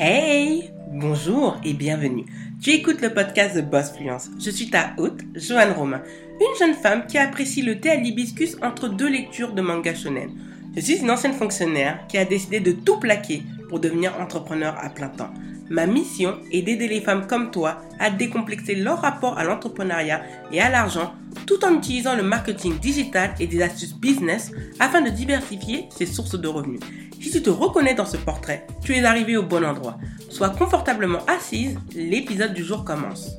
Hey 0.00 0.70
Bonjour 0.92 1.56
et 1.64 1.72
bienvenue. 1.72 2.24
Tu 2.62 2.70
écoutes 2.70 3.02
le 3.02 3.12
podcast 3.12 3.56
de 3.56 3.62
Boss 3.62 3.90
Fluence. 3.90 4.30
Je 4.38 4.48
suis 4.48 4.70
ta 4.70 4.92
hôte, 4.96 5.22
Joanne 5.34 5.72
Romain, 5.72 6.02
une 6.40 6.56
jeune 6.56 6.76
femme 6.76 7.04
qui 7.08 7.18
apprécie 7.18 7.62
le 7.62 7.80
thé 7.80 7.90
à 7.90 7.96
l'hibiscus 7.96 8.56
entre 8.62 8.88
deux 8.88 9.08
lectures 9.08 9.54
de 9.54 9.60
manga 9.60 9.92
shonen. 9.96 10.30
Je 10.76 10.82
suis 10.82 10.98
une 10.98 11.10
ancienne 11.10 11.32
fonctionnaire 11.32 12.06
qui 12.06 12.16
a 12.16 12.24
décidé 12.24 12.60
de 12.60 12.70
tout 12.70 13.00
plaquer 13.00 13.42
pour 13.68 13.80
devenir 13.80 14.14
entrepreneur 14.20 14.76
à 14.80 14.88
plein 14.88 15.08
temps. 15.08 15.34
Ma 15.70 15.86
mission 15.86 16.38
est 16.50 16.62
d'aider 16.62 16.88
les 16.88 17.00
femmes 17.00 17.26
comme 17.26 17.50
toi 17.50 17.82
à 17.98 18.10
décomplexer 18.10 18.74
leur 18.74 19.00
rapport 19.00 19.38
à 19.38 19.44
l'entrepreneuriat 19.44 20.22
et 20.52 20.60
à 20.60 20.70
l'argent 20.70 21.14
tout 21.46 21.64
en 21.64 21.74
utilisant 21.76 22.16
le 22.16 22.22
marketing 22.22 22.78
digital 22.78 23.34
et 23.38 23.46
des 23.46 23.62
astuces 23.62 23.94
business 23.94 24.52
afin 24.80 25.00
de 25.00 25.10
diversifier 25.10 25.88
ses 25.90 26.06
sources 26.06 26.38
de 26.38 26.48
revenus. 26.48 26.80
Si 27.20 27.30
tu 27.30 27.42
te 27.42 27.50
reconnais 27.50 27.94
dans 27.94 28.06
ce 28.06 28.16
portrait, 28.16 28.66
tu 28.82 28.94
es 28.94 29.04
arrivé 29.04 29.36
au 29.36 29.42
bon 29.42 29.64
endroit. 29.64 29.98
Sois 30.30 30.50
confortablement 30.50 31.20
assise, 31.26 31.76
l'épisode 31.94 32.54
du 32.54 32.64
jour 32.64 32.84
commence. 32.84 33.32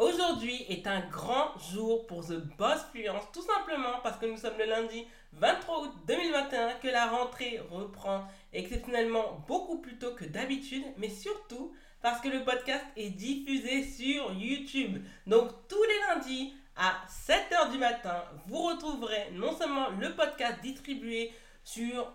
Aujourd'hui 0.00 0.64
est 0.70 0.86
un 0.86 1.00
grand 1.10 1.58
jour 1.58 2.06
pour 2.06 2.26
The 2.26 2.42
Boss 2.56 2.86
Fluence, 2.90 3.30
tout 3.34 3.42
simplement 3.42 4.00
parce 4.02 4.16
que 4.16 4.24
nous 4.24 4.38
sommes 4.38 4.56
le 4.56 4.64
lundi 4.64 5.06
23 5.34 5.82
août 5.82 5.92
2021, 6.06 6.72
que 6.82 6.88
la 6.88 7.08
rentrée 7.08 7.60
reprend 7.70 8.24
exceptionnellement 8.54 9.44
beaucoup 9.46 9.76
plus 9.76 9.98
tôt 9.98 10.14
que 10.14 10.24
d'habitude, 10.24 10.84
mais 10.96 11.10
surtout 11.10 11.74
parce 12.00 12.22
que 12.22 12.28
le 12.28 12.42
podcast 12.44 12.82
est 12.96 13.10
diffusé 13.10 13.84
sur 13.84 14.32
YouTube. 14.32 15.04
Donc 15.26 15.50
tous 15.68 15.82
les 15.82 16.14
lundis 16.14 16.54
à 16.76 16.94
7h 17.28 17.70
du 17.70 17.76
matin, 17.76 18.24
vous 18.46 18.62
retrouverez 18.62 19.32
non 19.32 19.54
seulement 19.54 19.90
le 19.90 20.16
podcast 20.16 20.62
distribué 20.62 21.30
sur 21.62 22.10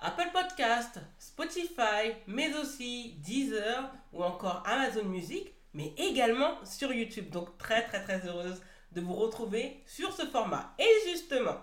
Apple 0.00 0.30
Podcast, 0.32 1.00
Spotify, 1.18 2.14
mais 2.26 2.54
aussi 2.54 3.16
Deezer 3.18 3.92
ou 4.14 4.24
encore 4.24 4.62
Amazon 4.64 5.04
Music, 5.04 5.52
mais 5.76 5.92
également 5.98 6.64
sur 6.64 6.92
YouTube. 6.92 7.30
Donc 7.30 7.56
très 7.58 7.84
très 7.84 8.02
très 8.02 8.26
heureuse 8.26 8.60
de 8.92 9.00
vous 9.02 9.14
retrouver 9.14 9.82
sur 9.86 10.12
ce 10.12 10.26
format. 10.26 10.74
Et 10.78 11.10
justement, 11.10 11.58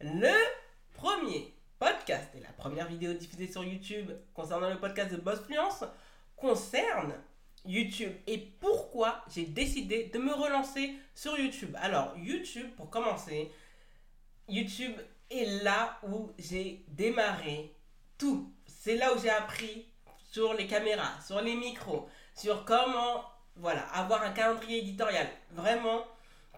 le 0.00 0.34
premier 0.94 1.54
podcast 1.78 2.28
et 2.34 2.40
la 2.40 2.52
première 2.52 2.88
vidéo 2.88 3.14
diffusée 3.14 3.50
sur 3.50 3.64
YouTube 3.64 4.10
concernant 4.34 4.68
le 4.68 4.80
podcast 4.80 5.12
de 5.12 5.16
Boss 5.16 5.40
Fluence 5.40 5.84
concerne 6.36 7.14
YouTube 7.64 8.12
et 8.26 8.38
pourquoi 8.38 9.24
j'ai 9.32 9.44
décidé 9.44 10.10
de 10.12 10.18
me 10.18 10.34
relancer 10.34 10.94
sur 11.14 11.38
YouTube? 11.38 11.76
Alors 11.80 12.16
YouTube, 12.18 12.68
pour 12.76 12.90
commencer, 12.90 13.52
YouTube 14.48 14.94
est 15.30 15.62
là 15.62 16.00
où 16.02 16.32
j'ai 16.36 16.84
démarré 16.88 17.76
tout. 18.18 18.52
C'est 18.66 18.96
là 18.96 19.14
où 19.14 19.20
j'ai 19.20 19.30
appris 19.30 19.86
sur 20.32 20.52
les 20.54 20.66
caméras, 20.66 21.20
sur 21.24 21.40
les 21.40 21.54
micros, 21.54 22.08
sur 22.34 22.64
comment 22.64 23.31
voilà, 23.56 23.82
avoir 23.92 24.22
un 24.22 24.30
calendrier 24.30 24.78
éditorial. 24.78 25.28
Vraiment, 25.50 26.04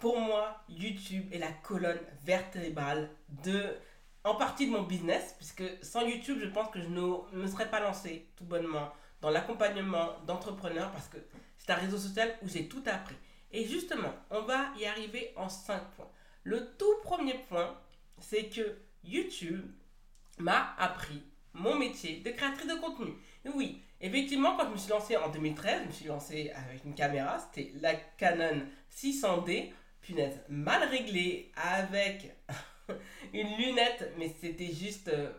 pour 0.01 0.19
moi, 0.19 0.63
YouTube 0.69 1.33
est 1.33 1.39
la 1.39 1.53
colonne 1.53 2.01
vertébrale 2.25 3.11
de, 3.45 3.77
en 4.25 4.35
partie 4.35 4.67
de 4.67 4.73
mon 4.73 4.83
business, 4.83 5.35
puisque 5.37 5.65
sans 5.83 6.03
YouTube, 6.07 6.39
je 6.41 6.49
pense 6.49 6.71
que 6.71 6.81
je 6.81 6.89
ne 6.89 7.43
me 7.43 7.47
serais 7.47 7.71
pas 7.71 7.81
lancé 7.81 8.29
tout 8.37 8.45
bonnement 8.45 8.93
dans 9.21 9.31
l'accompagnement 9.31 10.15
d'entrepreneurs, 10.27 10.91
parce 10.93 11.09
que 11.09 11.19
c'est 11.59 11.71
un 11.71 11.77
réseau 11.77 11.99
social 11.99 12.37
où 12.43 12.49
j'ai 12.49 12.69
tout 12.69 12.83
appris. 12.87 13.17
Et 13.51 13.67
justement, 13.67 14.13
on 14.31 14.43
va 14.43 14.67
y 14.79 14.85
arriver 14.85 15.33
en 15.37 15.49
cinq 15.49 15.83
points. 15.93 16.11
Le 16.43 16.77
tout 16.77 16.95
premier 17.03 17.35
point, 17.49 17.79
c'est 18.19 18.49
que 18.49 18.79
YouTube 19.05 19.65
m'a 20.39 20.75
appris 20.79 21.23
mon 21.53 21.77
métier 21.77 22.21
de 22.21 22.31
créatrice 22.31 22.67
de 22.67 22.75
contenu. 22.75 23.13
Oui, 23.55 23.83
effectivement, 24.05 24.57
quand 24.57 24.67
je 24.67 24.73
me 24.73 24.77
suis 24.77 24.91
lancée 24.91 25.17
en 25.17 25.31
2013, 25.31 25.81
je 25.83 25.87
me 25.87 25.93
suis 25.93 26.07
lancée 26.07 26.53
avec 26.55 26.85
une 26.85 26.95
caméra, 26.95 27.39
c'était 27.39 27.73
la 27.81 27.95
Canon 27.95 28.63
600D, 28.95 29.73
punaise, 30.03 30.41
mal 30.49 30.87
réglée, 30.89 31.51
avec 31.57 32.37
une 33.33 33.57
lunette, 33.57 34.13
mais 34.19 34.35
c'était 34.41 34.73
juste 34.73 35.09
euh, 35.09 35.33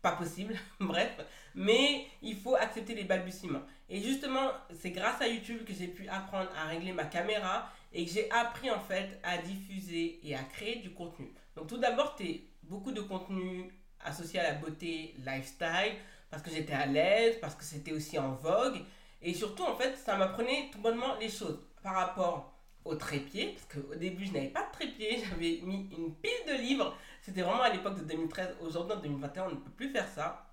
pas 0.00 0.12
possible, 0.12 0.54
bref. 0.80 1.10
Mais 1.56 2.06
il 2.22 2.36
faut 2.36 2.54
accepter 2.54 2.94
les 2.94 3.04
balbutiements. 3.04 3.62
Et 3.88 4.00
justement, 4.00 4.52
c'est 4.80 4.92
grâce 4.92 5.20
à 5.20 5.26
YouTube 5.26 5.64
que 5.66 5.74
j'ai 5.74 5.88
pu 5.88 6.08
apprendre 6.08 6.50
à 6.56 6.66
régler 6.66 6.92
ma 6.92 7.04
caméra 7.04 7.68
et 7.92 8.06
que 8.06 8.12
j'ai 8.12 8.30
appris 8.30 8.70
en 8.70 8.80
fait 8.80 9.20
à 9.24 9.38
diffuser 9.38 10.20
et 10.22 10.34
à 10.36 10.44
créer 10.44 10.76
du 10.76 10.90
contenu. 10.92 11.32
Donc 11.56 11.66
tout 11.66 11.78
d'abord, 11.78 12.14
c'était 12.16 12.44
beaucoup 12.62 12.92
de 12.92 13.02
contenu 13.02 13.70
associé 14.04 14.40
à 14.40 14.44
la 14.44 14.54
beauté 14.54 15.14
lifestyle, 15.26 15.96
parce 16.32 16.42
que 16.42 16.50
j'étais 16.50 16.72
à 16.72 16.86
l'aise, 16.86 17.36
parce 17.42 17.54
que 17.54 17.62
c'était 17.62 17.92
aussi 17.92 18.18
en 18.18 18.32
vogue. 18.32 18.80
Et 19.20 19.34
surtout, 19.34 19.64
en 19.64 19.76
fait, 19.76 19.94
ça 19.98 20.16
m'apprenait 20.16 20.70
tout 20.72 20.78
bonnement 20.78 21.14
les 21.20 21.28
choses 21.28 21.60
par 21.82 21.94
rapport 21.94 22.54
au 22.86 22.94
trépied, 22.94 23.54
parce 23.54 23.66
qu'au 23.66 23.94
début, 23.94 24.24
je 24.24 24.32
n'avais 24.32 24.48
pas 24.48 24.66
de 24.66 24.72
trépied, 24.72 25.22
j'avais 25.28 25.60
mis 25.62 25.90
une 25.96 26.14
pile 26.14 26.30
de 26.48 26.54
livres. 26.54 26.96
C'était 27.20 27.42
vraiment 27.42 27.62
à 27.62 27.68
l'époque 27.68 27.98
de 27.98 28.04
2013. 28.04 28.56
Aujourd'hui, 28.62 28.96
en 28.96 29.00
2021, 29.00 29.44
on 29.44 29.50
ne 29.50 29.56
peut 29.56 29.70
plus 29.76 29.90
faire 29.90 30.08
ça. 30.08 30.46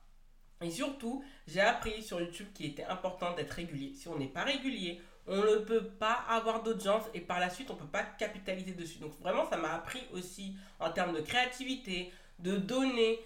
Et 0.61 0.69
surtout, 0.69 1.23
j'ai 1.47 1.61
appris 1.61 2.03
sur 2.03 2.19
YouTube 2.19 2.47
qu'il 2.53 2.65
était 2.65 2.83
important 2.83 3.33
d'être 3.33 3.53
régulier. 3.53 3.93
Si 3.93 4.09
on 4.09 4.17
n'est 4.17 4.27
pas 4.27 4.43
régulier, 4.43 5.01
on 5.27 5.37
ne 5.37 5.55
peut 5.59 5.85
pas 5.85 6.25
avoir 6.27 6.61
d'audience 6.61 7.05
et 7.13 7.21
par 7.21 7.39
la 7.39 7.49
suite, 7.49 7.71
on 7.71 7.75
ne 7.75 7.79
peut 7.79 7.87
pas 7.87 8.03
capitaliser 8.03 8.73
dessus. 8.73 8.99
Donc 8.99 9.17
vraiment, 9.21 9.49
ça 9.49 9.55
m'a 9.55 9.75
appris 9.75 10.01
aussi 10.11 10.57
en 10.81 10.91
termes 10.91 11.15
de 11.15 11.21
créativité, 11.21 12.11
de 12.39 12.57
donner 12.57 13.21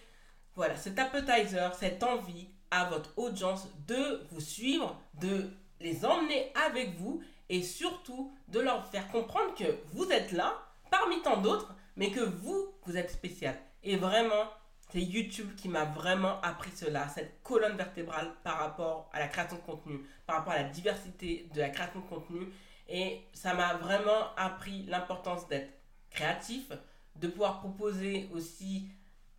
voilà, 0.55 0.75
cet 0.75 0.99
appetizer, 0.99 1.73
cette 1.75 2.03
envie 2.03 2.49
à 2.71 2.85
votre 2.85 3.17
audience 3.17 3.67
de 3.87 4.25
vous 4.31 4.41
suivre, 4.41 4.99
de 5.19 5.49
les 5.79 6.05
emmener 6.05 6.51
avec 6.67 6.95
vous 6.97 7.21
et 7.49 7.61
surtout 7.61 8.31
de 8.47 8.59
leur 8.59 8.87
faire 8.87 9.07
comprendre 9.09 9.53
que 9.55 9.77
vous 9.91 10.09
êtes 10.11 10.31
là 10.31 10.53
parmi 10.89 11.21
tant 11.21 11.37
d'autres, 11.37 11.75
mais 11.95 12.11
que 12.11 12.21
vous, 12.21 12.73
vous 12.85 12.97
êtes 12.97 13.11
spécial. 13.11 13.55
Et 13.83 13.95
vraiment, 13.95 14.49
c'est 14.91 15.01
YouTube 15.01 15.55
qui 15.55 15.69
m'a 15.69 15.85
vraiment 15.85 16.39
appris 16.41 16.71
cela, 16.71 17.07
cette 17.09 17.41
colonne 17.41 17.75
vertébrale 17.75 18.31
par 18.43 18.59
rapport 18.59 19.09
à 19.11 19.19
la 19.19 19.27
création 19.27 19.57
de 19.57 19.61
contenu, 19.61 19.99
par 20.25 20.37
rapport 20.37 20.53
à 20.53 20.61
la 20.61 20.69
diversité 20.69 21.49
de 21.53 21.59
la 21.59 21.69
création 21.69 21.99
de 21.99 22.05
contenu. 22.05 22.47
Et 22.87 23.21
ça 23.33 23.53
m'a 23.53 23.73
vraiment 23.75 24.35
appris 24.37 24.83
l'importance 24.83 25.47
d'être 25.47 25.73
créatif, 26.11 26.71
de 27.15 27.27
pouvoir 27.27 27.59
proposer 27.59 28.29
aussi 28.33 28.87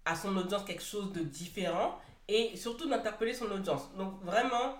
à 0.04 0.16
son 0.16 0.36
audience 0.36 0.64
quelque 0.64 0.82
chose 0.82 1.12
de 1.12 1.20
différent 1.20 1.98
et 2.28 2.56
surtout 2.56 2.88
d'interpeller 2.88 3.34
son 3.34 3.50
audience. 3.50 3.92
Donc 3.96 4.22
vraiment, 4.22 4.76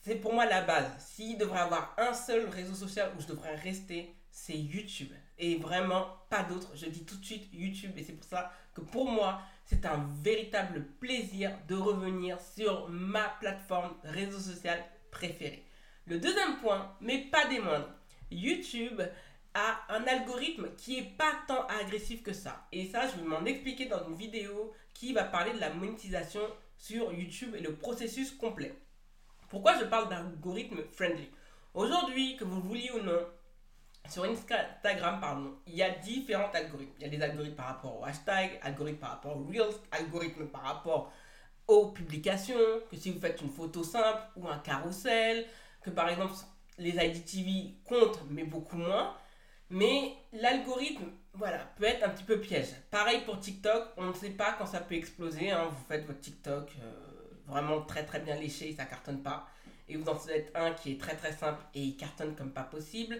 c'est 0.00 0.16
pour 0.16 0.32
moi 0.32 0.46
la 0.46 0.62
base. 0.62 0.90
S'il 0.98 1.38
devrait 1.38 1.60
avoir 1.60 1.94
un 1.98 2.14
seul 2.14 2.48
réseau 2.48 2.74
social 2.74 3.12
où 3.16 3.22
je 3.22 3.26
devrais 3.26 3.54
rester, 3.56 4.14
c'est 4.30 4.56
YouTube. 4.56 5.12
Et 5.38 5.56
vraiment, 5.56 6.06
pas 6.28 6.42
d'autre. 6.42 6.70
Je 6.74 6.86
dis 6.86 7.04
tout 7.04 7.16
de 7.16 7.24
suite 7.24 7.48
YouTube. 7.52 7.92
Et 7.96 8.02
c'est 8.02 8.12
pour 8.12 8.28
ça 8.28 8.52
que 8.74 8.80
pour 8.80 9.08
moi, 9.08 9.42
c'est 9.64 9.86
un 9.86 10.08
véritable 10.22 10.86
plaisir 11.00 11.56
de 11.68 11.74
revenir 11.74 12.38
sur 12.40 12.88
ma 12.88 13.28
plateforme 13.40 13.94
réseau 14.04 14.38
social 14.38 14.82
préférée. 15.10 15.64
Le 16.06 16.18
deuxième 16.18 16.58
point, 16.58 16.96
mais 17.00 17.18
pas 17.30 17.46
des 17.46 17.60
moindres, 17.60 17.88
YouTube 18.30 19.00
a 19.54 19.80
un 19.90 20.04
algorithme 20.04 20.74
qui 20.76 20.98
est 20.98 21.16
pas 21.16 21.32
tant 21.46 21.66
agressif 21.66 22.22
que 22.22 22.32
ça. 22.32 22.66
Et 22.72 22.86
ça, 22.86 23.06
je 23.08 23.16
vais 23.16 23.28
m'en 23.28 23.44
expliquer 23.44 23.86
dans 23.86 24.06
une 24.08 24.16
vidéo 24.16 24.72
qui 24.94 25.12
va 25.12 25.24
parler 25.24 25.52
de 25.52 25.60
la 25.60 25.70
monétisation 25.70 26.40
sur 26.78 27.12
YouTube 27.12 27.54
et 27.54 27.60
le 27.60 27.74
processus 27.74 28.32
complet. 28.32 28.74
Pourquoi 29.48 29.78
je 29.78 29.84
parle 29.84 30.08
d'algorithme 30.08 30.82
friendly? 30.92 31.28
Aujourd'hui, 31.74 32.36
que 32.36 32.44
vous 32.44 32.56
le 32.56 32.62
vouliez 32.62 32.90
ou 32.92 33.00
non, 33.02 33.26
sur 34.08 34.24
Instagram, 34.24 35.20
pardon, 35.20 35.54
il 35.66 35.74
y 35.74 35.82
a 35.82 35.90
différents 35.90 36.50
algorithmes. 36.52 36.92
Il 36.98 37.02
y 37.02 37.06
a 37.06 37.08
des 37.08 37.22
algorithmes 37.22 37.54
par 37.54 37.66
rapport 37.66 38.00
au 38.00 38.04
hashtag, 38.04 38.58
algorithmes 38.62 38.98
par 38.98 39.10
rapport 39.10 39.36
aux 39.36 39.44
reels, 39.44 39.74
algorithmes 39.90 40.46
par 40.46 40.62
rapport 40.62 41.12
aux 41.68 41.92
publications, 41.92 42.54
que 42.90 42.96
si 42.96 43.10
vous 43.10 43.20
faites 43.20 43.40
une 43.40 43.50
photo 43.50 43.84
simple 43.84 44.22
ou 44.36 44.48
un 44.48 44.58
carrousel, 44.58 45.46
que 45.82 45.90
par 45.90 46.08
exemple 46.08 46.34
les 46.78 46.90
IDTV 46.90 47.76
comptent 47.84 48.22
mais 48.30 48.44
beaucoup 48.44 48.76
moins. 48.76 49.14
Mais 49.72 50.12
l'algorithme, 50.34 51.06
voilà, 51.32 51.58
peut 51.78 51.84
être 51.84 52.04
un 52.04 52.10
petit 52.10 52.24
peu 52.24 52.38
piège. 52.38 52.68
Pareil 52.90 53.22
pour 53.24 53.40
TikTok, 53.40 53.88
on 53.96 54.08
ne 54.08 54.12
sait 54.12 54.30
pas 54.30 54.52
quand 54.52 54.66
ça 54.66 54.80
peut 54.80 54.94
exploser. 54.94 55.50
Hein. 55.50 55.70
Vous 55.70 55.84
faites 55.88 56.06
votre 56.06 56.20
TikTok 56.20 56.70
euh, 56.82 56.92
vraiment 57.46 57.80
très 57.80 58.04
très 58.04 58.20
bien 58.20 58.36
léché 58.36 58.68
et 58.68 58.74
ça 58.74 58.84
cartonne 58.84 59.22
pas. 59.22 59.48
Et 59.88 59.96
vous 59.96 60.06
en 60.10 60.14
faites 60.14 60.52
un 60.54 60.72
qui 60.72 60.92
est 60.92 61.00
très 61.00 61.16
très 61.16 61.32
simple 61.32 61.62
et 61.74 61.80
il 61.80 61.96
cartonne 61.96 62.36
comme 62.36 62.50
pas 62.50 62.64
possible. 62.64 63.18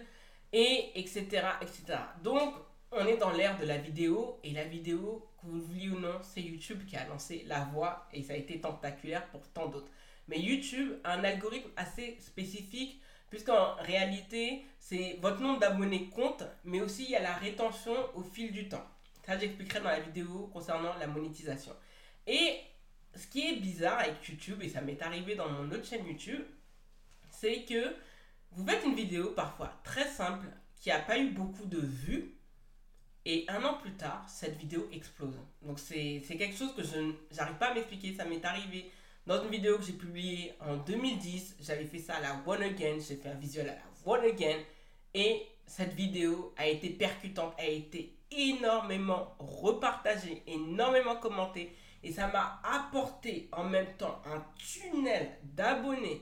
Et 0.51 0.91
etc. 0.93 1.25
etc. 1.59 1.97
Donc, 2.23 2.53
on 2.91 3.03
est 3.07 3.17
dans 3.17 3.31
l'ère 3.31 3.57
de 3.57 3.65
la 3.65 3.79
vidéo. 3.79 4.39
Et 4.43 4.51
la 4.51 4.65
vidéo, 4.65 5.27
que 5.41 5.47
vous 5.47 5.57
le 5.57 5.91
ou 5.91 5.99
non, 5.99 6.19
c'est 6.21 6.41
YouTube 6.41 6.85
qui 6.85 6.95
a 6.95 7.07
lancé 7.07 7.45
la 7.47 7.61
voix. 7.65 8.07
Et 8.13 8.21
ça 8.21 8.33
a 8.33 8.35
été 8.35 8.61
tentaculaire 8.61 9.25
pour 9.29 9.41
tant 9.53 9.69
d'autres. 9.69 9.89
Mais 10.27 10.39
YouTube 10.39 10.91
a 11.03 11.13
un 11.13 11.23
algorithme 11.23 11.71
assez 11.75 12.15
spécifique 12.19 13.01
puisqu'en 13.33 13.73
réalité, 13.77 14.63
c'est 14.77 15.17
votre 15.19 15.41
nombre 15.41 15.59
d'abonnés 15.59 16.07
compte, 16.09 16.43
mais 16.65 16.81
aussi 16.81 17.05
il 17.05 17.09
y 17.09 17.15
a 17.15 17.19
la 17.19 17.33
rétention 17.33 17.95
au 18.13 18.21
fil 18.21 18.51
du 18.51 18.69
temps. 18.69 18.85
Ça, 19.25 19.39
j'expliquerai 19.39 19.79
dans 19.79 19.89
la 19.89 20.01
vidéo 20.01 20.51
concernant 20.53 20.93
la 20.99 21.07
monétisation. 21.07 21.73
Et 22.27 22.59
ce 23.15 23.25
qui 23.25 23.49
est 23.49 23.55
bizarre 23.55 23.97
avec 23.97 24.23
YouTube, 24.29 24.61
et 24.61 24.69
ça 24.69 24.81
m'est 24.81 25.01
arrivé 25.01 25.33
dans 25.33 25.49
mon 25.49 25.71
autre 25.71 25.83
chaîne 25.83 26.05
YouTube, 26.05 26.43
c'est 27.31 27.63
que 27.63 27.95
vous 28.51 28.67
faites 28.67 28.85
une 28.85 28.93
vidéo 28.93 29.31
parfois 29.31 29.81
très 29.83 30.07
simple 30.07 30.45
qui 30.79 30.89
n'a 30.89 30.99
pas 30.99 31.17
eu 31.17 31.31
beaucoup 31.31 31.65
de 31.65 31.79
vues, 31.79 32.35
et 33.25 33.45
un 33.47 33.63
an 33.63 33.79
plus 33.81 33.93
tard, 33.93 34.23
cette 34.29 34.57
vidéo 34.57 34.87
explose. 34.91 35.39
Donc 35.63 35.79
c'est 35.79 36.21
quelque 36.21 36.55
chose 36.55 36.75
que 36.75 36.83
je 36.83 37.15
n'arrive 37.35 37.57
pas 37.57 37.69
à 37.69 37.73
m'expliquer, 37.73 38.13
ça 38.13 38.25
m'est 38.25 38.45
arrivé 38.45 38.91
dans 39.25 39.41
une 39.43 39.49
vidéo 39.49 39.77
que 39.77 39.83
j'ai 39.83 39.93
publiée 39.93 40.53
en 40.59 40.77
2010, 40.77 41.57
j'avais 41.61 41.85
fait 41.85 41.99
ça 41.99 42.15
à 42.15 42.21
la 42.21 42.41
One 42.45 42.61
Again, 42.61 42.97
j'ai 42.99 43.15
fait 43.15 43.29
un 43.29 43.35
visuel 43.35 43.69
à 43.69 43.75
la 43.75 43.81
One 44.05 44.25
Again, 44.25 44.59
et 45.13 45.47
cette 45.65 45.93
vidéo 45.93 46.53
a 46.57 46.67
été 46.67 46.89
percutante, 46.89 47.53
a 47.57 47.65
été 47.65 48.17
énormément 48.31 49.35
repartagée, 49.39 50.43
énormément 50.47 51.15
commentée, 51.15 51.75
et 52.03 52.11
ça 52.11 52.27
m'a 52.27 52.59
apporté 52.63 53.47
en 53.53 53.63
même 53.63 53.95
temps 53.97 54.21
un 54.25 54.43
tunnel 54.57 55.37
d'abonnés 55.43 56.21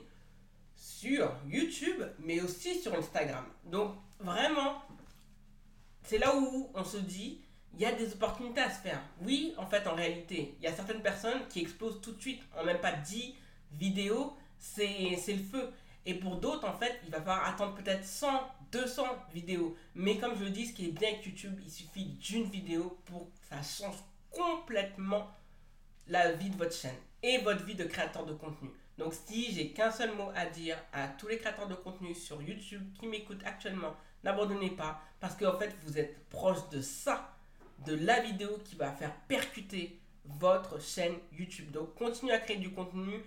sur 0.76 1.32
YouTube, 1.48 2.02
mais 2.20 2.40
aussi 2.40 2.80
sur 2.80 2.94
Instagram. 2.94 3.44
Donc 3.64 3.96
vraiment, 4.20 4.80
c'est 6.04 6.18
là 6.18 6.36
où 6.36 6.70
on 6.74 6.84
se 6.84 6.98
dit, 6.98 7.40
il 7.74 7.80
y 7.80 7.86
a 7.86 7.92
des 7.92 8.12
opportunités 8.12 8.60
à 8.60 8.70
se 8.70 8.80
faire. 8.80 9.00
Oui, 9.22 9.54
en 9.56 9.66
fait, 9.66 9.86
en 9.86 9.94
réalité, 9.94 10.54
il 10.58 10.64
y 10.64 10.66
a 10.66 10.72
certaines 10.72 11.02
personnes 11.02 11.46
qui 11.48 11.60
explosent 11.60 12.00
tout 12.00 12.12
de 12.12 12.20
suite. 12.20 12.42
En 12.58 12.64
même 12.64 12.80
pas 12.80 12.92
10 12.92 13.34
vidéos, 13.72 14.36
c'est 14.58 15.16
le 15.28 15.42
feu. 15.42 15.70
Et 16.04 16.14
pour 16.14 16.36
d'autres, 16.36 16.68
en 16.68 16.76
fait, 16.76 17.00
il 17.04 17.10
va 17.10 17.18
falloir 17.18 17.46
attendre 17.48 17.74
peut-être 17.74 18.04
100, 18.04 18.28
200 18.72 19.04
vidéos. 19.32 19.76
Mais 19.94 20.18
comme 20.18 20.36
je 20.36 20.44
le 20.44 20.50
dis, 20.50 20.66
ce 20.66 20.72
qui 20.72 20.86
est 20.86 20.92
bien 20.92 21.08
avec 21.08 21.24
YouTube, 21.24 21.58
il 21.64 21.70
suffit 21.70 22.04
d'une 22.04 22.44
vidéo 22.44 22.98
pour 23.06 23.30
que 23.30 23.48
ça 23.48 23.62
change 23.62 23.96
complètement 24.30 25.30
la 26.08 26.32
vie 26.32 26.50
de 26.50 26.56
votre 26.56 26.74
chaîne 26.74 26.96
et 27.22 27.38
votre 27.38 27.64
vie 27.64 27.76
de 27.76 27.84
créateur 27.84 28.26
de 28.26 28.32
contenu. 28.32 28.70
Donc 28.98 29.14
si 29.14 29.52
j'ai 29.52 29.72
qu'un 29.72 29.90
seul 29.90 30.14
mot 30.14 30.30
à 30.34 30.46
dire 30.46 30.76
à 30.92 31.08
tous 31.08 31.28
les 31.28 31.38
créateurs 31.38 31.68
de 31.68 31.74
contenu 31.74 32.14
sur 32.14 32.42
YouTube 32.42 32.82
qui 32.98 33.06
m'écoutent 33.06 33.44
actuellement, 33.44 33.94
n'abandonnez 34.24 34.70
pas 34.70 35.00
parce 35.20 35.36
qu'en 35.36 35.56
fait 35.58 35.74
vous 35.84 35.98
êtes 35.98 36.28
proche 36.28 36.68
de 36.70 36.80
ça, 36.80 37.34
de 37.86 37.94
la 37.94 38.20
vidéo 38.20 38.58
qui 38.64 38.76
va 38.76 38.92
faire 38.92 39.14
percuter 39.28 40.00
votre 40.24 40.80
chaîne 40.80 41.14
YouTube. 41.32 41.70
Donc 41.70 41.94
continuez 41.94 42.32
à 42.32 42.38
créer 42.38 42.58
du 42.58 42.70
contenu 42.70 43.22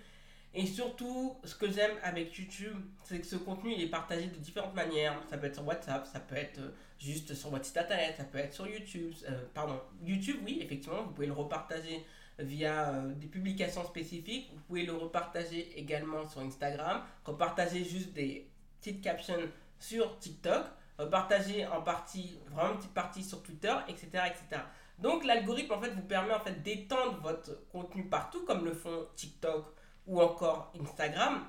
et 0.58 0.66
surtout, 0.66 1.36
ce 1.44 1.54
que 1.54 1.70
j'aime 1.70 1.92
avec 2.02 2.34
YouTube, 2.38 2.78
c'est 3.04 3.20
que 3.20 3.28
ce 3.28 3.36
contenu 3.36 3.74
il 3.74 3.84
est 3.84 3.90
partagé 3.90 4.28
de 4.28 4.38
différentes 4.38 4.74
manières. 4.74 5.22
Ça 5.30 5.38
peut 5.38 5.48
être 5.48 5.56
sur 5.56 5.68
WhatsApp, 5.68 6.08
ça 6.08 6.22
peut 6.22 6.38
être 6.38 6.60
euh, 6.60 6.72
juste 6.98 7.34
sur 7.34 7.50
votre 7.50 7.66
site 7.66 7.76
internet, 7.76 8.16
ça 8.16 8.24
peut 8.24 8.38
être 8.38 8.54
sur 8.54 8.66
YouTube. 8.66 9.14
Euh, 9.28 9.44
pardon, 9.54 9.78
YouTube, 10.02 10.38
oui, 10.46 10.60
effectivement, 10.62 11.04
vous 11.04 11.12
pouvez 11.12 11.28
le 11.28 11.34
repartager 11.34 12.06
via 12.40 12.94
euh, 12.94 13.14
des 13.16 13.28
publications 13.28 13.84
spécifiques. 13.84 14.50
Vous 14.54 14.62
pouvez 14.62 14.86
le 14.86 14.94
repartager 14.94 15.78
également 15.78 16.26
sur 16.30 16.40
Instagram, 16.40 17.02
repartager 17.26 17.84
juste 17.84 18.14
des 18.14 18.48
petites 18.80 19.02
captions 19.02 19.36
sur 19.78 20.18
TikTok, 20.20 20.64
repartager 20.98 21.66
en 21.68 21.82
partie, 21.82 22.40
vraiment 22.50 22.72
une 22.72 22.78
petite 22.78 22.94
partie 22.94 23.24
sur 23.24 23.44
Twitter, 23.44 23.74
etc. 23.88 24.08
etc. 24.28 24.62
Donc 25.00 25.26
l'algorithme 25.26 25.74
en 25.74 25.82
fait 25.82 25.90
vous 25.90 26.04
permet 26.04 26.34
en 26.34 26.40
fait 26.40 26.62
d'étendre 26.64 27.20
votre 27.22 27.68
contenu 27.70 28.06
partout 28.08 28.46
comme 28.46 28.64
le 28.64 28.74
font 28.74 29.08
TikTok 29.16 29.66
ou 30.08 30.22
encore 30.22 30.72
Instagram. 30.80 31.44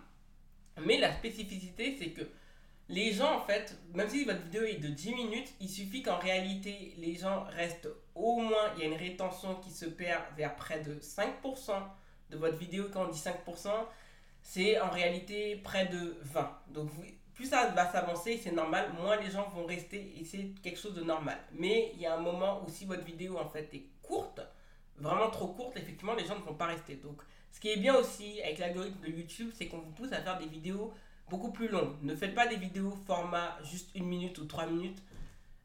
Mais 0.85 0.99
la 0.99 1.13
spécificité 1.13 1.97
c'est 1.99 2.11
que 2.11 2.29
les 2.89 3.13
gens, 3.13 3.39
en 3.39 3.41
fait, 3.41 3.77
même 3.95 4.09
si 4.09 4.25
votre 4.25 4.43
vidéo 4.43 4.63
est 4.63 4.79
de 4.79 4.89
10 4.89 5.15
minutes, 5.15 5.53
il 5.61 5.69
suffit 5.69 6.03
qu'en 6.03 6.19
réalité, 6.19 6.95
les 6.99 7.15
gens 7.17 7.45
restent 7.45 7.89
au 8.15 8.37
moins, 8.37 8.73
il 8.77 8.81
y 8.81 8.83
a 8.85 8.87
une 8.87 8.97
rétention 8.97 9.57
qui 9.57 9.71
se 9.71 9.87
perd 9.87 10.23
vers 10.37 10.55
près 10.55 10.81
de 10.81 10.95
5% 11.01 11.73
de 12.31 12.37
votre 12.37 12.57
vidéo. 12.57 12.87
Quand 12.93 13.07
on 13.07 13.09
dit 13.09 13.19
5%, 13.19 13.71
c'est 14.43 14.81
en 14.81 14.91
réalité 14.91 15.57
près 15.57 15.87
de 15.87 16.17
20. 16.23 16.59
Donc, 16.69 16.91
plus 17.37 17.47
ça 17.47 17.69
va 17.69 17.91
s'avancer, 17.93 18.41
c'est 18.43 18.51
normal, 18.51 18.93
moins 18.99 19.17
les 19.17 19.31
gens 19.31 19.49
vont 19.51 19.67
rester 19.67 20.15
et 20.19 20.25
c'est 20.25 20.53
quelque 20.63 20.79
chose 20.79 20.95
de 20.95 21.05
normal. 21.05 21.39
Mais 21.53 21.93
il 21.95 22.01
y 22.01 22.07
a 22.07 22.15
un 22.15 22.21
moment 22.21 22.63
où 22.65 22.71
si 22.71 22.87
votre 22.87 23.05
vidéo, 23.05 23.39
en 23.39 23.49
fait, 23.49 23.69
est 23.75 23.85
courte, 24.03 24.41
vraiment 24.97 25.29
trop 25.31 25.49
courte, 25.49 25.77
effectivement, 25.77 26.15
les 26.15 26.25
gens 26.25 26.37
ne 26.37 26.43
vont 26.43 26.55
pas 26.55 26.67
rester. 26.67 26.97
Donc, 26.97 27.21
ce 27.53 27.61
qui 27.61 27.69
est 27.69 27.77
bien 27.77 27.95
aussi 27.95 28.41
avec 28.43 28.59
l'algorithme 28.59 29.01
de 29.05 29.11
YouTube, 29.11 29.51
c'est 29.55 29.67
qu'on 29.67 29.79
vous 29.79 29.91
pousse 29.91 30.13
à 30.13 30.23
faire 30.23 30.39
des 30.39 30.47
vidéos 30.47 30.95
beaucoup 31.29 31.53
plus 31.53 31.69
long. 31.69 31.97
Ne 32.01 32.17
faites 32.17 32.35
pas 32.35 32.47
des 32.47 32.57
vidéos 32.57 32.97
format 33.07 33.59
juste 33.63 33.91
une 33.95 34.07
minute 34.07 34.39
ou 34.39 34.47
trois 34.47 34.67
minutes. 34.67 35.03